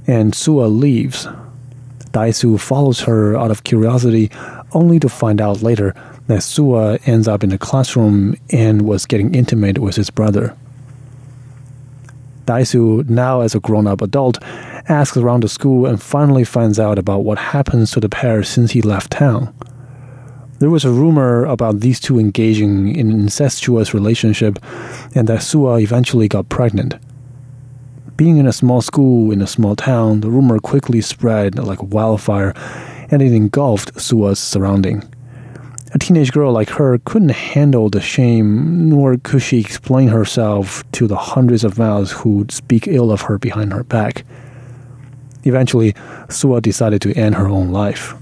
[0.07, 1.29] and Sua leaves.
[2.13, 4.31] Daisu follows her out of curiosity,
[4.73, 5.95] only to find out later
[6.29, 10.57] that Sua ends up in the classroom and was getting intimate with his brother.
[12.47, 14.43] Daisu, now as a grown up adult,
[14.89, 18.71] asks around the school and finally finds out about what happens to the pair since
[18.71, 19.53] he left town.
[20.59, 24.59] There was a rumor about these two engaging in an incestuous relationship
[25.15, 26.95] and that Sua eventually got pregnant.
[28.17, 32.55] Being in a small school in a small town, the rumor quickly spread like wildfire
[33.11, 35.03] and it engulfed Sua's surrounding.
[35.93, 41.07] A teenage girl like her couldn't handle the shame, nor could she explain herself to
[41.07, 44.25] the hundreds of mouths who'd speak ill of her behind her back.
[45.45, 45.95] Eventually,
[46.29, 48.15] Sua decided to end her own life.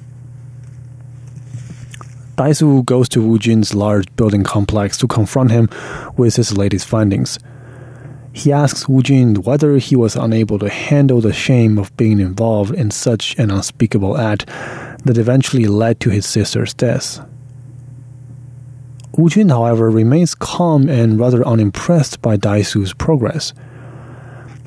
[2.36, 5.70] Daisu goes to Wu Jin's large building complex to confront him
[6.16, 7.38] with his latest findings.
[8.34, 12.74] He asks Wu Jin whether he was unable to handle the shame of being involved
[12.74, 14.46] in such an unspeakable act
[15.04, 17.24] that eventually led to his sister's death.
[19.16, 23.52] Wu Jun, however, remains calm and rather unimpressed by Daisu's progress.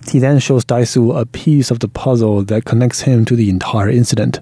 [0.10, 3.90] He then shows Daisu a piece of the puzzle that connects him to the entire
[3.90, 4.40] incident.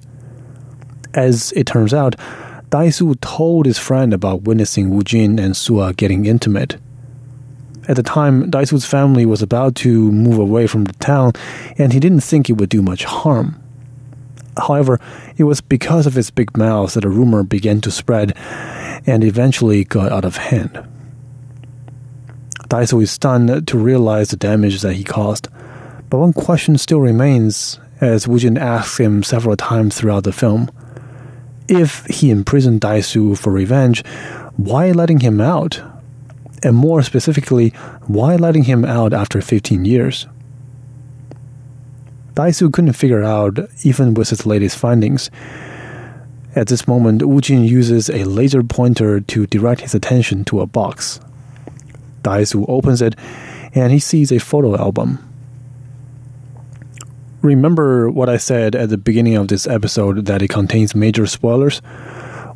[1.15, 2.15] As it turns out,
[2.69, 6.77] Daisu told his friend about witnessing Wu Jin and Sua getting intimate.
[7.87, 11.33] At the time, Daisu's family was about to move away from the town,
[11.77, 13.61] and he didn't think it would do much harm.
[14.57, 14.99] However,
[15.37, 18.33] it was because of his big mouth that a rumor began to spread
[19.05, 20.87] and eventually got out of hand.
[22.69, 25.49] Daisu is stunned to realize the damage that he caused,
[26.09, 30.69] but one question still remains as Wu Jun asks him several times throughout the film.
[31.67, 34.03] If he imprisoned Daisu for revenge,
[34.57, 35.81] why letting him out?
[36.63, 37.69] And more specifically,
[38.07, 40.27] why letting him out after 15 years?
[42.35, 45.31] Daisu couldn't figure out, even with his latest findings.
[46.53, 50.65] At this moment, Wu Jun uses a laser pointer to direct his attention to a
[50.65, 51.19] box.
[52.23, 53.15] Daisu opens it,
[53.73, 55.19] and he sees a photo album.
[57.41, 61.81] Remember what I said at the beginning of this episode that it contains major spoilers?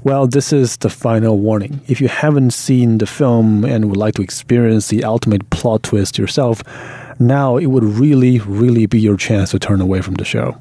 [0.04, 1.82] Well, this is the final warning.
[1.88, 6.18] If you haven't seen the film and would like to experience the ultimate plot twist
[6.18, 6.64] yourself,
[7.20, 10.58] now it would really, really be your chance to turn away from the show.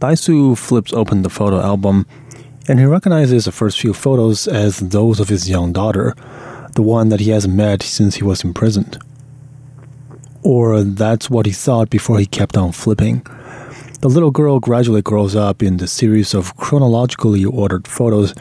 [0.00, 2.06] Daisu flips open the photo album
[2.68, 6.14] and he recognizes the first few photos as those of his young daughter,
[6.74, 8.98] the one that he hasn't met since he was imprisoned.
[10.42, 13.24] Or that's what he thought before he kept on flipping.
[14.00, 18.34] The little girl gradually grows up in the series of chronologically ordered photos,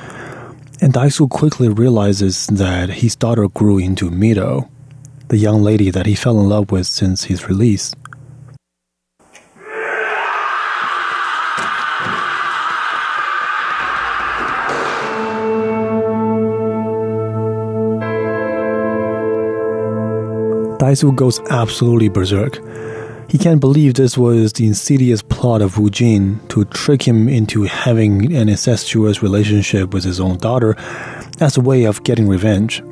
[0.82, 4.70] and Daisu quickly realizes that his daughter grew into Mido,
[5.32, 7.96] the young lady that he fell in love with since his release.
[20.80, 22.60] Daisu goes absolutely berserk.
[23.30, 27.63] He can't believe this was the insidious plot of Wu Jin to trick him into
[27.63, 30.76] having an incestuous relationship with his own daughter
[31.39, 32.84] as a way of getting revenge.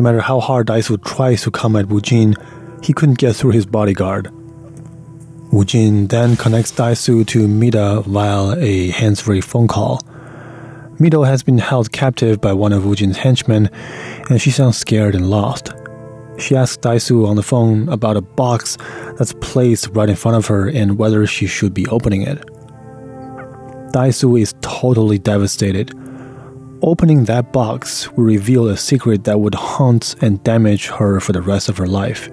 [0.00, 2.34] No matter how hard Daisu tries to come at Wu Jin,
[2.82, 4.30] he couldn't get through his bodyguard.
[5.52, 10.00] Wu Jin then connects Daisu to Mida via a hands-free phone call.
[10.98, 13.68] Mido has been held captive by one of Wu Jin's henchmen,
[14.30, 15.68] and she sounds scared and lost.
[16.38, 18.78] She asks Daisu on the phone about a box
[19.18, 22.38] that's placed right in front of her and whether she should be opening it.
[23.92, 25.92] Daisu is totally devastated.
[26.82, 31.42] Opening that box will reveal a secret that would haunt and damage her for the
[31.42, 32.30] rest of her life.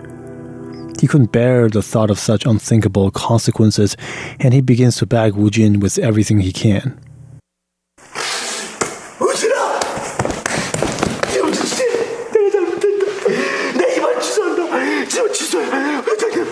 [1.01, 3.97] He couldn't bear the thought of such unthinkable consequences,
[4.39, 6.97] and he begins to bag Wu Jin with everything he can.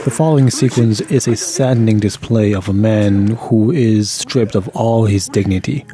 [0.04, 5.06] The following sequence is a saddening display of a man who is stripped of all
[5.06, 5.86] his dignity.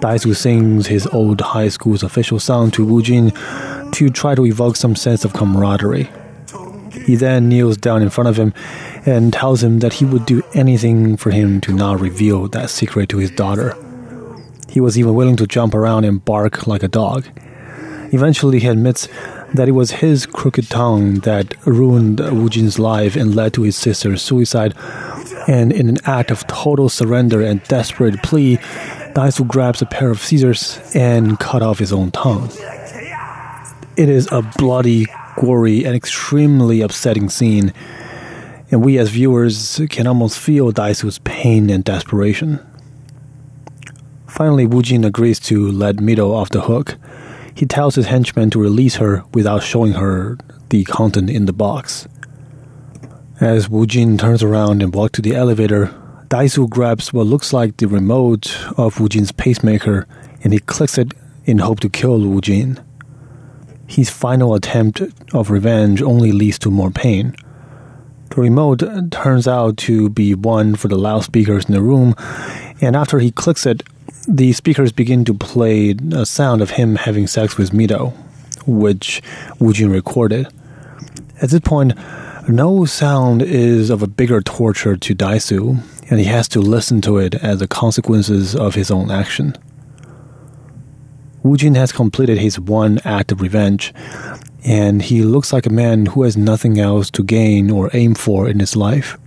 [0.00, 3.32] Daisu sings his old high school's official song to Wu Jin
[3.92, 6.08] to try to evoke some sense of camaraderie.
[7.04, 8.54] He then kneels down in front of him
[9.06, 13.08] and tells him that he would do anything for him to not reveal that secret
[13.08, 13.74] to his daughter.
[14.68, 17.26] He was even willing to jump around and bark like a dog.
[18.12, 19.08] Eventually, he admits
[19.54, 23.76] that it was his crooked tongue that ruined Wu Jin's life and led to his
[23.76, 24.74] sister's suicide.
[25.46, 28.58] And in an act of total surrender and desperate plea,
[29.18, 32.48] Daisu grabs a pair of scissors and cut off his own tongue.
[33.96, 37.72] It is a bloody, gory, and extremely upsetting scene,
[38.70, 42.64] and we as viewers can almost feel Daisu's pain and desperation.
[44.28, 46.96] Finally, Wu Jin agrees to let Mido off the hook
[47.56, 52.06] he tells his henchmen to release her without showing her the content in the box.
[53.40, 55.92] As Wu Jin turns around and walks to the elevator,
[56.28, 60.06] Daisu grabs what looks like the remote of Wu Jin's pacemaker
[60.44, 61.14] and he clicks it
[61.46, 62.78] in hope to kill Wu Jin.
[63.86, 65.00] His final attempt
[65.32, 67.34] of revenge only leads to more pain.
[68.28, 72.14] The remote turns out to be one for the loudspeakers in the room,
[72.82, 73.82] and after he clicks it,
[74.28, 78.12] the speakers begin to play a sound of him having sex with Mido,
[78.66, 79.22] which
[79.60, 80.46] Wu Jin recorded.
[81.40, 81.94] At this point,
[82.48, 87.18] no sound is of a bigger torture to Daisu, and he has to listen to
[87.18, 89.54] it as the consequences of his own action.
[91.42, 93.94] Wu Jin has completed his one act of revenge,
[94.64, 98.48] and he looks like a man who has nothing else to gain or aim for
[98.48, 99.18] in his life.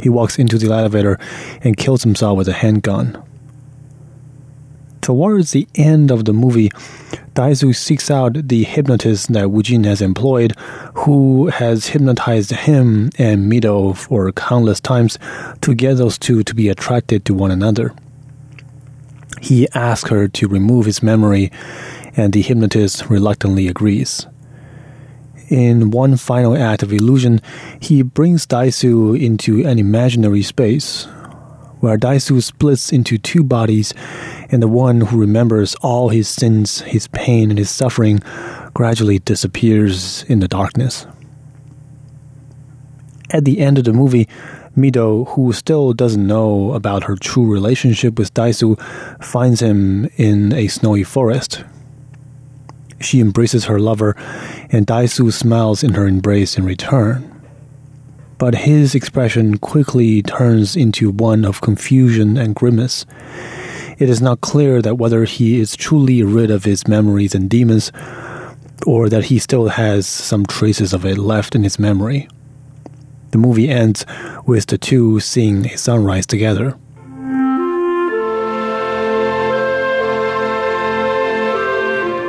[0.00, 1.18] He walks into the elevator
[1.62, 3.22] and kills himself with a handgun.
[5.06, 6.68] Towards the end of the movie,
[7.36, 10.52] Daisu seeks out the hypnotist that Wu Jin has employed,
[10.94, 15.16] who has hypnotized him and Mido for countless times
[15.60, 17.94] to get those two to be attracted to one another.
[19.40, 21.52] He asks her to remove his memory,
[22.16, 24.26] and the hypnotist reluctantly agrees.
[25.48, 27.40] In one final act of illusion,
[27.78, 31.06] he brings Daisu into an imaginary space,
[31.78, 33.94] where Daisu splits into two bodies,
[34.50, 38.20] and the one who remembers all his sins, his pain, and his suffering
[38.74, 41.06] gradually disappears in the darkness.
[43.30, 44.28] At the end of the movie,
[44.76, 48.78] Mido, who still doesn't know about her true relationship with Daisu,
[49.24, 51.64] finds him in a snowy forest.
[53.00, 54.14] She embraces her lover,
[54.70, 57.32] and Daisu smiles in her embrace in return.
[58.38, 63.06] But his expression quickly turns into one of confusion and grimace.
[63.98, 67.90] It is not clear that whether he is truly rid of his memories and demons,
[68.84, 72.28] or that he still has some traces of it left in his memory.
[73.30, 74.04] The movie ends
[74.44, 76.76] with the two seeing a sunrise together.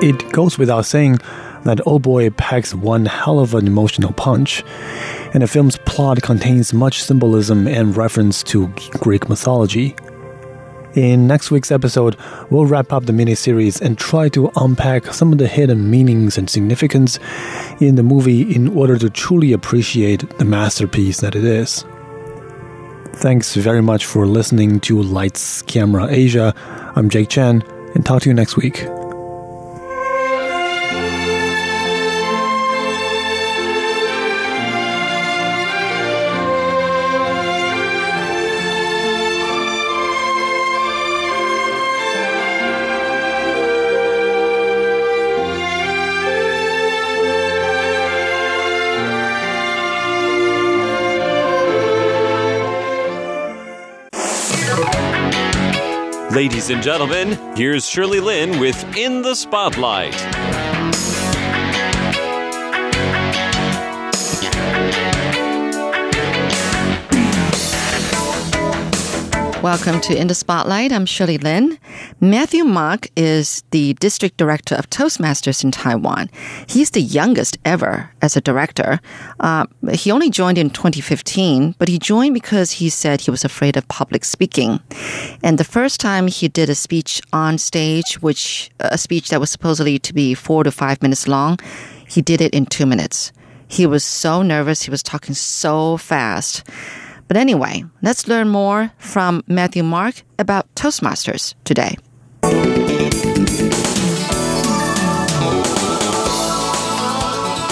[0.01, 1.19] It goes without saying
[1.65, 4.63] that Oh Boy packs one hell of an emotional punch,
[5.33, 8.69] and the film's plot contains much symbolism and reference to
[9.01, 9.97] Greek mythology.
[10.97, 12.17] In next week's episode,
[12.49, 16.39] we'll wrap up the mini series and try to unpack some of the hidden meanings
[16.39, 17.19] and significance
[17.79, 21.85] in the movie in order to truly appreciate the masterpiece that it is.
[23.17, 26.55] Thanks very much for listening to Lights Camera Asia.
[26.95, 27.61] I'm Jake Chen,
[27.93, 28.87] and talk to you next week.
[56.37, 60.13] Ladies and gentlemen, here's Shirley Lin with In the Spotlight.
[69.63, 70.91] Welcome to In the Spotlight.
[70.91, 71.79] I'm Shirley Lin.
[72.19, 76.31] Matthew Mak is the district director of Toastmasters in Taiwan.
[76.65, 78.99] He's the youngest ever as a director.
[79.39, 83.77] Uh, he only joined in 2015, but he joined because he said he was afraid
[83.77, 84.79] of public speaking.
[85.43, 89.51] And the first time he did a speech on stage, which a speech that was
[89.51, 91.59] supposedly to be four to five minutes long,
[92.07, 93.31] he did it in two minutes.
[93.67, 94.81] He was so nervous.
[94.81, 96.63] He was talking so fast.
[97.27, 101.97] But anyway, let's learn more from Matthew Mak about Toastmasters today.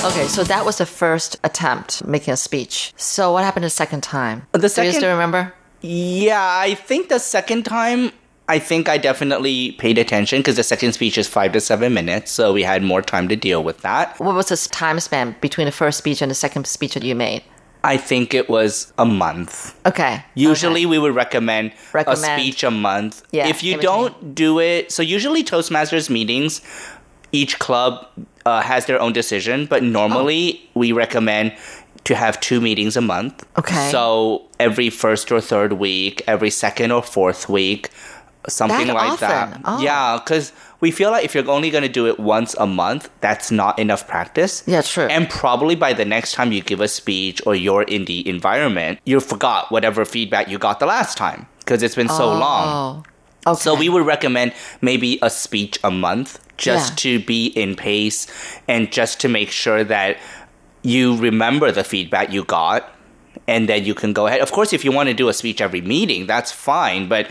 [0.06, 2.94] Okay, so that was the first attempt making a speech.
[2.96, 4.46] So what happened the second time?
[4.52, 5.52] The Do you second- still remember?
[5.82, 8.12] Yeah, I think the second time,
[8.48, 12.32] I think I definitely paid attention because the second speech is five to seven minutes,
[12.32, 14.20] so we had more time to deal with that.
[14.20, 17.16] What was the time span between the first speech and the second speech that you
[17.16, 17.42] made?
[17.86, 19.76] I think it was a month.
[19.86, 20.24] Okay.
[20.34, 22.24] Usually, we would recommend, Recommend.
[22.24, 23.22] a speech a month.
[23.32, 26.62] Yeah, if you don't do it, so usually Toastmasters meetings,
[27.32, 28.08] each club
[28.46, 30.80] uh, has their own decision, but normally Oh.
[30.82, 31.54] we recommend
[32.06, 33.44] to have two meetings a month.
[33.58, 33.90] Okay.
[33.92, 37.90] So every first or third week, every second or fourth week,
[38.48, 39.62] something That like that.
[39.66, 39.82] Oh.
[39.82, 43.10] Yeah, because we feel like if you're only going to do it once a month,
[43.22, 44.64] that's not enough practice.
[44.68, 45.06] Yeah, true.
[45.06, 49.00] And probably by the next time you give a speech or you're in the environment,
[49.06, 53.04] you forgot whatever feedback you got the last time because it's been so long.
[53.48, 53.52] Oh.
[53.52, 53.60] Okay.
[53.62, 57.20] So we would recommend maybe a speech a month just Yeah.
[57.20, 58.28] to be in pace
[58.68, 60.18] and just to make sure that
[60.82, 62.92] you remember the feedback you got
[63.48, 64.40] and then you can go ahead.
[64.42, 67.08] Of course, if you want to do a speech every meeting, that's fine.
[67.08, 67.28] But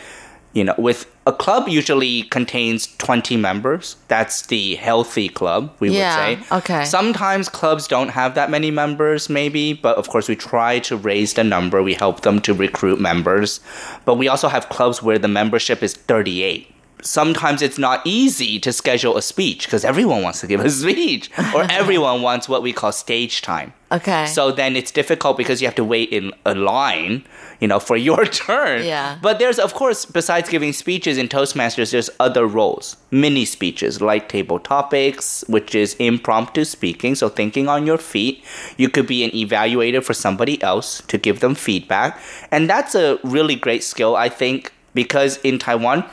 [0.54, 3.96] you know, with a club usually contains 20 members.
[4.08, 6.54] That's the healthy club, we Yeah, would say.
[6.58, 6.84] okay.
[6.84, 11.34] Sometimes clubs don't have that many members, maybe, but of course, we try to raise
[11.34, 11.82] the number.
[11.82, 13.60] We help them to recruit members.
[14.04, 16.70] But we also have clubs where the membership is 38.
[17.02, 21.30] Sometimes it's not easy to schedule a speech because everyone wants to give a speech,
[21.54, 23.74] or everyone wants what we call stage time.
[23.92, 24.24] Okay.
[24.26, 27.24] So then it's difficult because you have to wait in a line,
[27.60, 28.84] you know, for your turn.
[28.84, 29.18] Yeah.
[29.20, 34.28] But there's, of course, besides giving speeches in Toastmasters, there's other roles, mini speeches like
[34.28, 38.44] table topics, which is impromptu speaking, so thinking on your feet.
[38.76, 42.20] You could be an evaluator for somebody else to give them feedback.
[42.50, 46.04] And that's a really great skill, I think, because in Taiwan,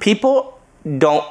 [0.00, 0.60] people
[0.98, 1.24] don't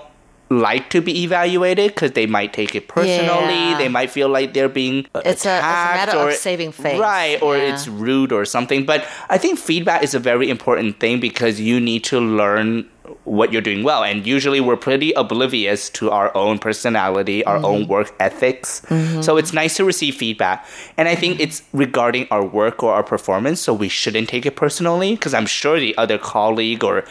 [0.51, 3.55] like to be evaluated because they might take it personally.
[3.55, 3.77] Yeah.
[3.77, 6.73] They might feel like they're being It's a- it's a attacked matter of or saving
[6.73, 6.99] face.
[6.99, 7.41] right?
[7.41, 7.73] Or Yeah.
[7.73, 8.85] it's rude or something.
[8.85, 12.85] But I think feedback is a very important thing because you need to learn
[13.23, 14.03] what you're doing well.
[14.03, 17.65] And usually we're pretty oblivious to our own personality, our mm-hmm.
[17.65, 18.81] own work ethics.
[18.87, 19.21] Mm-hmm.
[19.21, 20.65] So it's nice to receive feedback.
[20.97, 23.61] And I think it's regarding our work or our performance.
[23.61, 27.03] So we shouldn't take it personally because I'm sure the other colleague or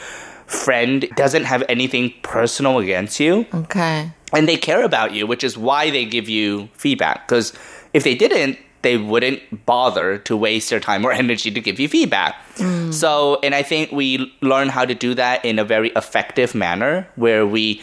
[0.51, 4.11] friend doesn't have anything personal against you okay.
[4.33, 7.27] and they care about you, which is why they give you feedback.
[7.27, 7.53] Because
[7.95, 11.89] if they didn't, they wouldn't bother to waste their time or energy to give you
[11.89, 12.35] feedback.
[12.57, 12.93] Mm.
[12.93, 17.09] So, and I think we learn how to do that in a very effective manner
[17.15, 17.81] where we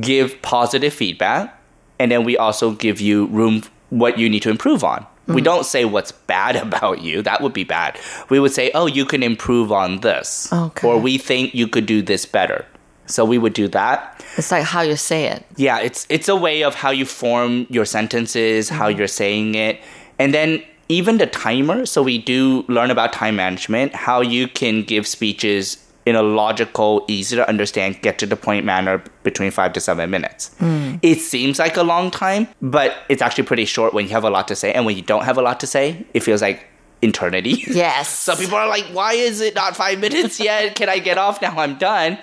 [0.00, 1.54] give positive feedback
[1.98, 5.06] and then we also give you room what you need to improve on.
[5.28, 5.44] We mm-hmm.
[5.44, 7.22] don't say what's bad about you.
[7.22, 7.98] That would be bad.
[8.30, 10.88] We would say, "Oh, you can improve on this." Okay.
[10.88, 12.64] Or we think you could do this better.
[13.06, 14.22] So we would do that.
[14.36, 15.44] It's like how you say it.
[15.56, 18.98] Yeah, it's it's a way of how you form your sentences, how mm-hmm.
[18.98, 19.80] you're saying it,
[20.18, 21.86] and then even the timer.
[21.86, 25.76] So we do learn about time management, how you can give speeches
[26.08, 30.08] in a logical, easy to understand, get to the point manner between five to seven
[30.08, 30.50] minutes.
[30.58, 30.96] Hmm.
[31.02, 34.30] It seems like a long time, but it's actually pretty short when you have a
[34.30, 36.66] lot to say, and when you don't have a lot to say, it feels like
[37.02, 37.62] eternity.
[37.68, 38.08] Yes.
[38.26, 40.74] Some people are like, why is it not five minutes yet?
[40.74, 41.56] Can I get off now?
[41.56, 42.18] I'm done.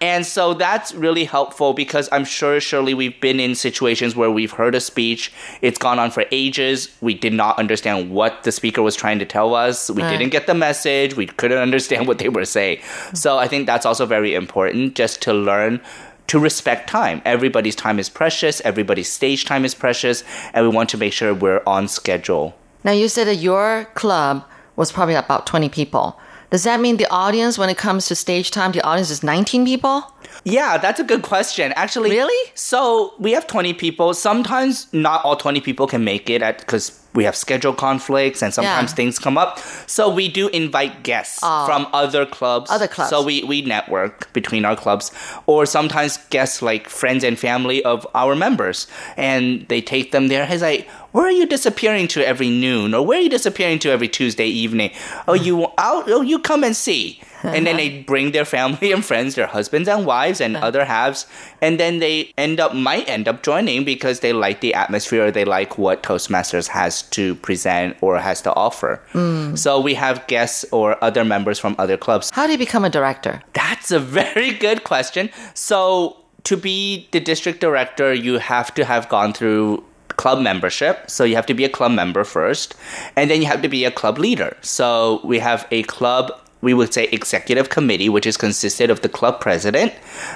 [0.00, 4.50] And so that's really helpful because I'm sure, surely, we've been in situations where we've
[4.50, 6.88] heard a speech, it's gone on for ages.
[7.00, 9.88] We did not understand what the speaker was trying to tell us.
[9.90, 10.18] We Right.
[10.18, 11.14] didn't get the message.
[11.16, 12.78] We couldn't understand what they were saying.
[13.14, 15.80] So I think that's also very important just to learn
[16.28, 17.20] to respect time.
[17.24, 20.24] Everybody's time is precious, everybody's stage time is precious,
[20.54, 22.54] and we want to make sure we're on schedule.
[22.84, 24.44] Now you said that your club
[24.76, 26.18] was probably about 20 people.
[26.50, 29.64] Does that mean the audience, when it comes to stage time, the audience is 19
[29.64, 30.04] people?
[30.44, 31.72] Yeah, that's a good question.
[31.76, 32.52] Actually, Really?
[32.54, 34.12] So we have 20 people.
[34.12, 38.90] Sometimes not all 20 people can make it because we have schedule conflicts and sometimes
[38.90, 38.96] Yeah.
[38.96, 39.60] things come up.
[39.86, 41.66] So we do invite guests oh.
[41.66, 42.70] from other clubs.
[42.70, 43.10] Other clubs.
[43.10, 45.10] So we, we network between our clubs.
[45.46, 48.86] Or sometimes guests like friends and family of our members.
[49.16, 50.44] And they take them there.
[50.46, 52.94] He's like, where are you disappearing to every noon?
[52.94, 54.90] Or where are you disappearing to every Tuesday evening?
[55.28, 56.10] Oh, you out?
[56.10, 57.20] Oh, you come and see.
[57.44, 60.66] And then they bring their family and friends, their husbands and wives, and uh-huh.
[60.66, 61.26] other halves,
[61.60, 65.30] and then they end up might end up joining because they like the atmosphere, or
[65.30, 69.00] they like what Toastmasters has to present or has to offer.
[69.10, 69.56] Hmm.
[69.56, 72.30] So we have guests or other members from other clubs.
[72.30, 73.42] How do you become a director?
[73.54, 75.30] That's a very good question.
[75.54, 79.84] So, to be the district director, you have to have gone through
[80.16, 81.10] club membership.
[81.10, 82.74] So, you have to be a club member first,
[83.16, 84.56] and then you have to be a club leader.
[84.60, 86.32] So, we have a club.
[86.60, 89.92] We would say executive committee, which is consisted of the club president,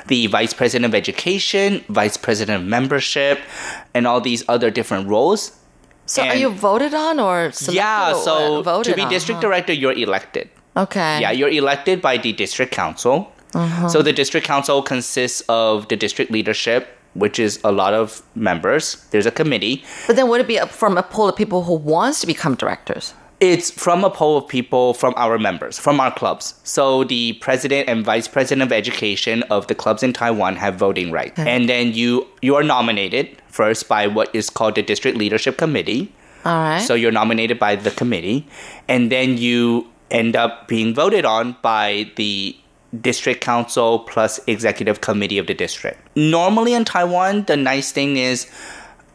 [0.09, 3.39] the vice president of education, vice president of membership,
[3.95, 5.53] and all these other different roles.
[6.07, 9.49] So are you voted on or selected yeah, so voted to be on, district huh?
[9.49, 10.49] director, you're elected.
[10.77, 11.20] Okay.
[11.20, 13.33] Yeah, you're elected by the district council.
[13.55, 13.89] Uh-huh.
[13.89, 16.89] So the district council consists of the district leadership,
[17.19, 19.05] which is a lot of members.
[19.11, 19.85] There's a committee.
[20.07, 22.55] But then would it be up from a pool of people who wants to become
[22.55, 23.14] directors?
[23.39, 26.55] It's from a poll of people from our members, from our clubs.
[26.64, 31.12] So the president and vice president of education of the clubs in Taiwan have voting
[31.12, 31.39] rights.
[31.39, 36.12] And then you you are nominated first by what is called the district leadership committee.
[36.47, 36.81] All right.
[36.81, 38.47] So you're nominated by the committee,
[38.89, 42.57] and then you end up being voted on by the
[43.03, 45.99] district council plus executive committee of the district.
[46.17, 48.51] Normally in Taiwan, the nice thing is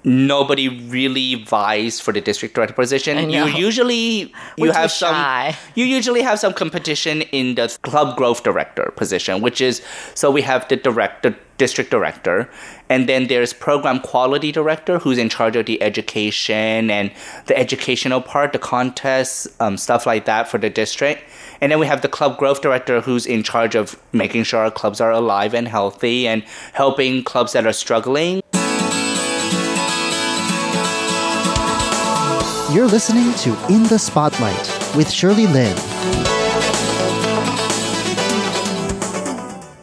[0.04, 3.30] nobody really vies for the district director position.
[3.30, 5.56] You usually you have some shy.
[5.76, 9.82] you usually have some competition in the club growth director position, which is
[10.16, 12.50] so we have the director district director
[12.90, 17.12] and then there's program quality director who's in charge of the education and
[17.46, 21.22] the educational part the contests um, stuff like that for the district
[21.62, 24.72] and then we have the club growth director who's in charge of making sure our
[24.72, 26.42] clubs are alive and healthy and
[26.74, 28.42] helping clubs that are struggling
[32.72, 35.76] You're listening to In the Spotlight with Shirley Lin.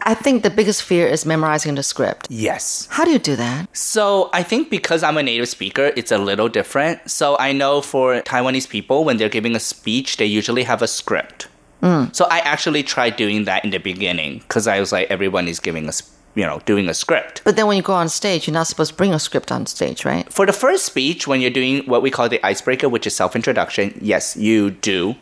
[0.01, 2.25] I think the biggest fear is memorizing the script.
[2.31, 3.77] yes How do you do that?
[3.77, 7.11] So I think because I'm a native speaker, it's a little different.
[7.11, 10.87] So I know for Taiwanese people, when they're giving a speech, they usually have a
[10.87, 11.47] script.
[11.83, 12.15] Mm.
[12.15, 15.59] So I actually tried doing that in the beginning because I was like, everyone is
[15.59, 16.01] giving us,
[16.39, 17.41] you know, doing a script.
[17.43, 19.65] But then when you go on stage, you're not supposed to bring a script on
[19.65, 20.25] stage, right?
[20.37, 23.35] For the first speech, when you're doing what we call the icebreaker, which is self
[23.35, 25.15] introduction, yes, you do.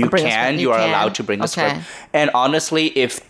[0.00, 0.54] You can.
[0.54, 0.88] You You are can.
[0.90, 1.52] allowed to bring a Okay.
[1.68, 1.78] script.
[2.12, 3.20] And honestly, if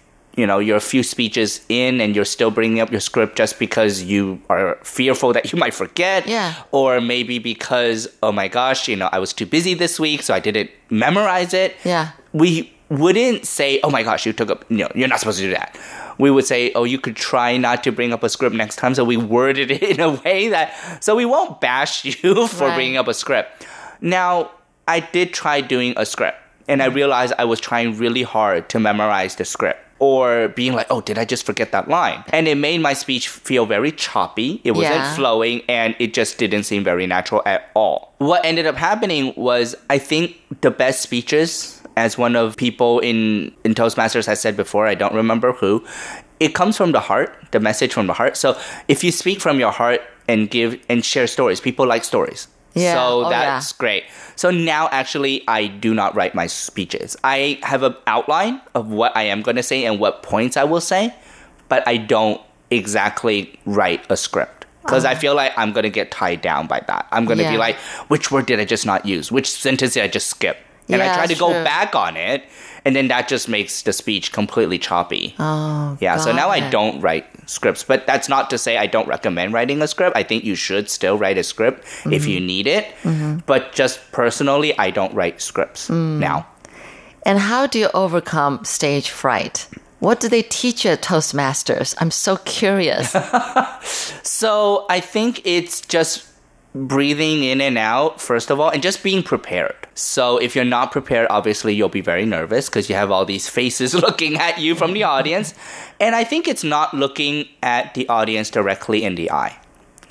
[0.40, 3.58] you know you're a few speeches in and you're still bringing up your script just
[3.58, 6.54] because you are fearful that you might forget, Yeah.
[6.72, 10.32] or maybe because oh my gosh, you know I was too busy this week, so
[10.34, 11.70] I didn't memorize it.
[11.84, 12.06] Yeah.
[12.32, 14.70] we wouldn't say oh my gosh, you took up.
[14.70, 15.76] Know, you're not supposed to do that.
[16.18, 18.94] We would say, oh, you could try not to bring up a script next time.
[18.94, 22.74] So we worded it in a way that, so we won't bash you for Right.
[22.74, 23.66] bringing up a script.
[24.00, 24.50] Now,
[24.88, 26.96] I did try doing a script and I mm-hmm.
[26.96, 31.18] realized I was trying really hard to memorize the script or being like, oh, did
[31.18, 32.22] I just forget that line?
[32.28, 34.60] And it made my speech feel very choppy.
[34.64, 35.14] It wasn't Yeah.
[35.16, 38.14] flowing and it just didn't seem very natural at all.
[38.18, 43.54] What ended up happening was I think the best speeches, as one of people in,
[43.64, 45.84] in Toastmasters has said before, I don't remember who,
[46.38, 48.36] it comes from the heart, the message from the heart.
[48.36, 52.48] So if you speak from your heart and give and share stories, people like stories.
[52.74, 52.94] Yeah.
[52.94, 53.76] So Oh, that's yeah.
[53.78, 54.04] great.
[54.36, 57.16] So now actually I do not write my speeches.
[57.24, 60.64] I have an outline of what I am going to say and what points I
[60.64, 61.14] will say,
[61.70, 62.40] but I don't
[62.70, 64.66] exactly write a script.
[64.82, 65.16] Because I oh.
[65.16, 67.08] feel like I'm going to get tied down by that.
[67.10, 67.76] I'm going to be like,
[68.06, 69.32] which word did I just not use?
[69.32, 70.58] Which sentence did I just skip?
[70.88, 71.64] And I Yeah, try to go true.
[71.64, 72.44] back on it,
[72.84, 75.34] and then that just makes the speech completely choppy.
[75.38, 79.08] Oh, Yeah, so now I don't write scripts, but that's not to say I don't
[79.08, 80.16] recommend writing a script.
[80.16, 82.30] I think you should still write a script if Mm-hmm.
[82.30, 82.86] you need it.
[83.46, 86.18] But just personally, I don't write scripts Mm.
[86.18, 86.46] now.
[87.24, 89.66] And how do you overcome stage fright?
[89.98, 91.94] What do they teach you at Toastmasters?
[92.00, 93.16] I'm so curious.
[94.22, 96.26] So I think it's just
[96.76, 99.74] breathing in and out, first of all, and just being prepared.
[99.94, 103.48] So if you're not prepared, obviously you'll be very nervous because you have all these
[103.48, 105.54] faces looking at you from the audience.
[106.00, 109.58] And I think it's not looking at the audience directly in the eye.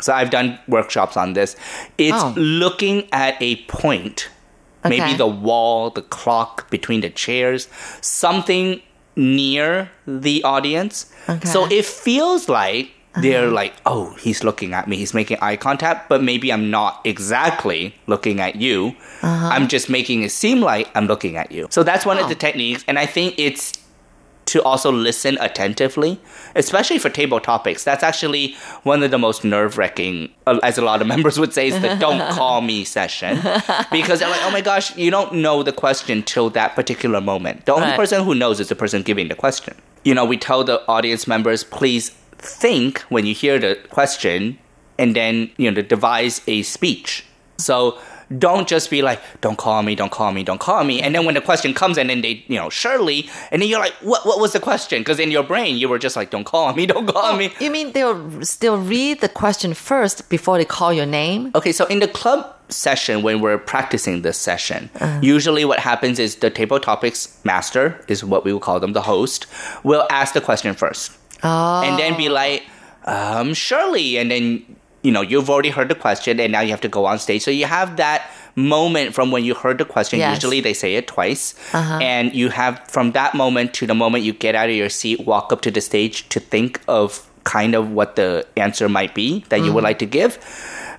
[0.02, 1.56] So I've done workshops on this.
[1.98, 2.34] It's Oh.
[2.36, 4.30] looking at a point,
[4.84, 7.68] maybe the wall, the clock between the chairs,
[8.02, 8.82] something
[9.16, 11.12] near the audience.
[11.30, 11.48] Okay.
[11.48, 12.92] So it feels like
[13.22, 13.54] they're uh-huh.
[13.54, 17.96] like, oh, he's looking at me, he's making eye contact, but maybe I'm not exactly
[18.08, 18.96] looking at you.
[19.22, 19.50] Uh-huh.
[19.52, 21.68] I'm just making it seem like I'm looking at you.
[21.70, 22.30] So that's one of Oh.
[22.30, 22.84] the techniques.
[22.88, 23.74] And I think it's
[24.48, 26.20] to also listen attentively,
[26.56, 27.84] especially for table topics.
[27.84, 31.52] That's actually one of the most nerve wracking, uh, as a lot of members would
[31.52, 33.40] say, is the don't call me session.
[33.92, 37.66] Because they're like, oh my gosh, you don't know the question till that particular moment.
[37.66, 37.96] The only Right.
[37.96, 39.74] person who knows is the person giving the question.
[40.04, 44.58] You know, we tell the audience members, please think when you hear the question
[44.98, 47.26] and then, you know, devise a speech.
[47.58, 47.98] So,
[48.38, 51.02] don't just be like, don't call me, don't call me, don't call me.
[51.02, 53.80] And then when the question comes and then they, you know, surely, and then you're
[53.80, 55.02] like, what, what was the question?
[55.02, 57.54] Because in your brain, you were just like, don't call me, don't call oh, me.
[57.60, 61.52] you mean they'll still read the question first before they call your name?
[61.56, 65.20] Okay, so in the club session, when we're practicing this session, uh-huh.
[65.22, 69.04] usually what happens is the table topics master, is what we will call them, the
[69.04, 69.46] host,
[69.84, 71.12] will ask the question first.
[71.46, 71.84] Oh.
[71.84, 72.64] And then be like,
[73.06, 74.18] um, Shirley.
[74.18, 77.06] And then, you know, you've already heard the question and now you have to go
[77.06, 77.44] on stage.
[77.44, 80.20] So you have that moment from when you heard the question.
[80.20, 80.38] Yes.
[80.38, 81.56] Usually they say it twice.
[81.74, 85.26] And you have from that moment to the moment you get out of your seat,
[85.26, 89.46] walk up to the stage to think of kind of what the answer might be
[89.50, 90.40] that you would like to give.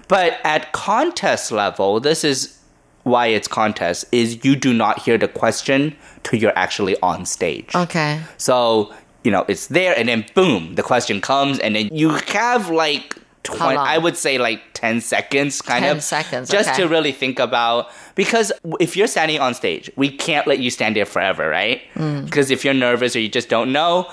[0.08, 2.56] But at contest level, this is
[3.02, 7.74] why it's contest is you do not hear the question till you're actually on stage.
[7.74, 8.20] Okay.
[8.36, 8.92] So,
[9.26, 13.18] you know, it's there and then boom, the question comes and then you have like
[13.42, 13.76] 20.
[13.76, 16.82] I would say like 10 seconds kind 10 of seconds, just okay.
[16.82, 20.94] to really think about because if you're standing on stage, we can't let you stand
[20.94, 21.82] there forever, right?
[21.96, 22.24] Mm.
[22.24, 24.08] Because if you're nervous or you just don't know,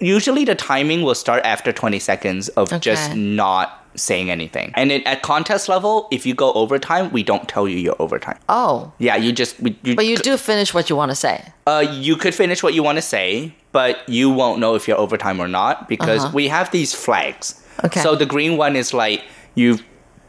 [0.00, 4.72] usually the timing will start after 20 seconds of just not saying anything.
[4.74, 8.38] And then at contest level, if you go overtime, we don't tell you you're overtime.
[8.48, 11.52] Oh, Yeah, you just we, you, but you do finish what you want to say.
[11.66, 14.98] uh, you could finish what you want to say, but you won't know if you're
[14.98, 16.34] overtime or not because Uh-huh.
[16.34, 17.54] we have these flags.
[17.84, 18.00] Okay.
[18.00, 19.22] So the green one is like
[19.54, 19.82] you've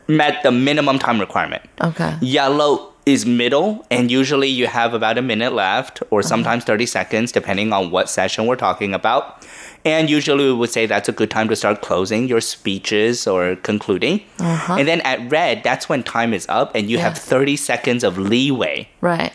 [0.07, 1.63] met the minimum time requirement.
[1.81, 2.15] Okay.
[2.21, 6.27] Yellow is middle, and usually you have about a minute left, or Uh-huh.
[6.27, 9.45] sometimes 30 seconds, depending on what session we're talking about.
[9.85, 13.55] And usually we would say that's a good time to start closing your speeches or
[13.55, 14.21] concluding.
[14.39, 14.75] Uh-huh.
[14.77, 17.39] And then at red, that's when time is up, and you have Uh-huh.
[17.39, 19.31] 30 seconds of leeway Right.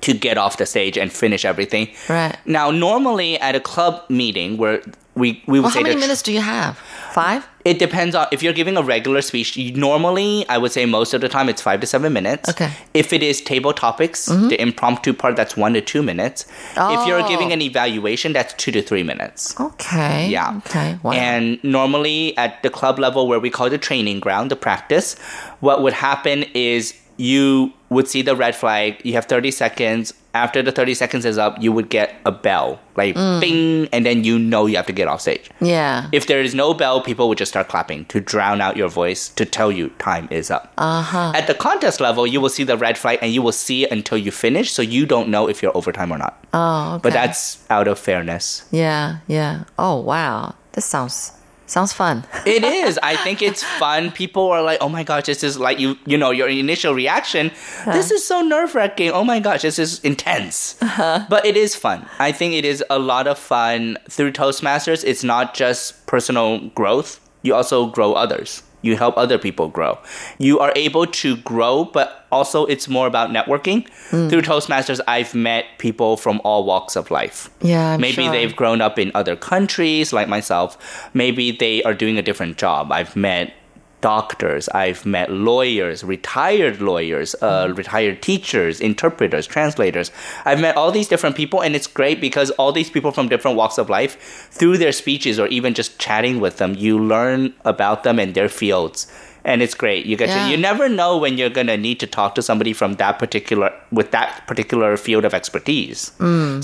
[0.00, 1.88] To get off the stage and finish everything.
[2.08, 2.36] Right.
[2.46, 4.82] Now, normally at a club meeting where
[5.14, 6.78] we we would Well, say how many minutes do you have?
[7.12, 7.46] Five?
[7.64, 9.56] it depends on if you're giving a regular speech.
[9.56, 12.48] You, normally, I would say most of the time it's five to seven minutes.
[12.48, 12.64] Okay.
[12.64, 12.90] Mm-hmm.
[12.94, 16.46] If it is table topics, the impromptu part, that's one to two minutes.
[16.72, 17.28] If you're Oh.
[17.28, 19.54] giving an evaluation, that's two to three minutes.
[19.60, 20.28] Okay.
[20.28, 20.56] Yeah.
[20.66, 20.98] Okay.
[21.02, 21.12] Wow.
[21.12, 25.16] And normally at the club level where we call it the training ground, the practice,
[25.60, 30.14] what would happen is you would see the red flag, you have 30 seconds.
[30.34, 33.40] After the 30 seconds is up, you would get a bell, like Mm.
[33.40, 35.50] bing, and then you know you have to get off stage.
[35.60, 36.06] yeah.
[36.10, 39.28] If there is no bell, people would just start clapping to drown out your voice
[39.36, 40.72] to tell you time is up.
[40.78, 41.32] Uh-huh.
[41.34, 43.92] At the contest level, you will see the red flag and you will see it
[43.92, 46.42] until you finish, so you don't know if you're overtime or not.
[46.54, 47.00] oh, okay.
[47.02, 48.64] But that's out of fairness.
[48.70, 49.18] Yeah.
[49.28, 49.64] Yeah.
[49.78, 50.54] Oh, wow.
[50.72, 51.32] This sounds
[51.72, 52.24] sounds fun.
[52.46, 52.98] It is.
[53.02, 54.10] I think it's fun.
[54.12, 57.46] People are like, "Oh my gosh, this is like you." You know, your initial reaction.
[57.48, 57.92] Uh-huh.
[57.92, 59.10] This is so nerve wracking.
[59.10, 60.76] Oh my gosh, this is intense.
[60.82, 61.26] Uh-huh.
[61.28, 62.06] But it is fun.
[62.18, 65.04] I think it is a lot of fun through Toastmasters.
[65.04, 67.18] It's not just personal growth.
[67.42, 68.62] You also grow others.
[68.82, 69.98] You help other people grow.
[70.38, 73.88] You are able to grow, but also it's more about networking.
[74.10, 74.28] Hmm.
[74.28, 77.48] Through Toastmasters, I've met people from all walks of life.
[77.60, 78.32] Yeah, I'm Maybe sure.
[78.32, 80.76] they've grown up in other countries like myself.
[81.14, 82.90] Maybe they are doing a different job.
[82.92, 83.54] I've met
[84.02, 87.74] doctors, I've met lawyers, retired lawyers, uh, Mm-hmm.
[87.82, 90.10] retired teachers, interpreters, translators.
[90.44, 93.56] I've met all these different people, and it's great because all these people from different
[93.56, 94.12] walks of life,
[94.50, 98.48] through their speeches or even just chatting with them, you learn about them and their
[98.50, 99.06] fields.
[99.44, 100.06] And it's great.
[100.06, 100.44] You get Yeah.
[100.44, 103.72] to you never know when you're gonna need to talk to somebody from that particular
[103.90, 106.12] with that particular field of expertise.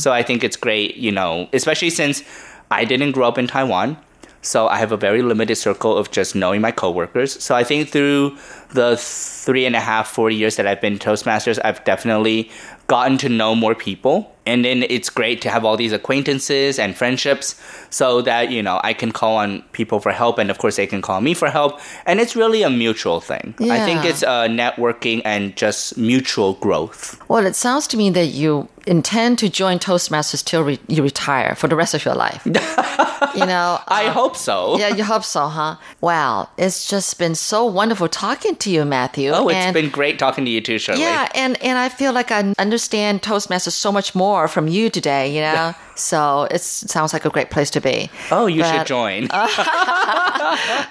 [0.04, 2.22] So I think it's great, you know, especially since
[2.70, 3.96] I didn't grow up in Taiwan.
[4.40, 7.42] So I have a very limited circle of just knowing my coworkers.
[7.42, 8.36] So I think through
[8.70, 12.50] the three and a half, four years that I've been Toastmasters, I've definitely
[12.86, 14.34] gotten to know more people.
[14.48, 17.54] And then it's great to have all these acquaintances and friendships
[17.90, 20.38] so that, you know, I can call on people for help.
[20.38, 21.80] And of course, they can call me for help.
[22.06, 23.54] And it's really a mutual thing.
[23.60, 27.20] I think it's uh, networking and just mutual growth.
[27.28, 31.54] Well, it sounds to me that you intend to join Toastmasters till re- you retire
[31.54, 32.42] for the rest of your life.
[32.46, 34.78] you know, I uh, hope so.
[34.78, 35.76] Yeah, you hope so, huh?
[36.00, 39.30] Wow, it's just been so wonderful talking to you, Matthew.
[39.30, 41.02] Oh, it's and been great talking to you too, Shirley.
[41.02, 45.34] yeah, and and I feel like I understand Toastmasters so much more from you today.
[45.34, 48.08] You know, so it sounds like a great place to be.
[48.30, 49.28] Oh, you should join.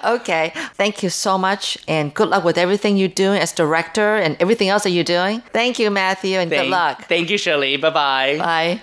[0.04, 4.36] Okay, thank you so much, and good luck with everything you're doing as director and
[4.40, 5.40] everything else that you're doing.
[5.52, 7.04] Thank you, Matthew, and good luck.
[7.06, 7.76] Thank you, Shirley.
[7.76, 8.82] Bye bye bye.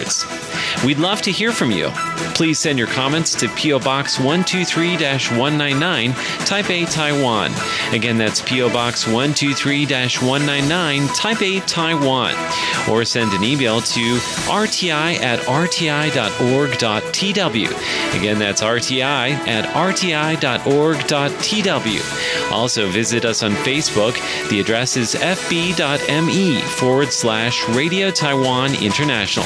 [0.01, 0.83] Comments.
[0.85, 1.89] We'd love to hear from you.
[2.33, 7.51] Please send your comments to PO Box 123 199, Taipei, Taiwan.
[7.93, 12.33] Again, that's PO Box 123 199, Taipei, Taiwan.
[12.89, 16.17] Or send an email to rti at rti.org.tw.
[18.17, 20.41] Again, that's rti at rti.org.tw.
[22.51, 24.17] Also, visit us on Facebook.
[24.49, 29.45] The address is fb.me forward slash Radio Taiwan International.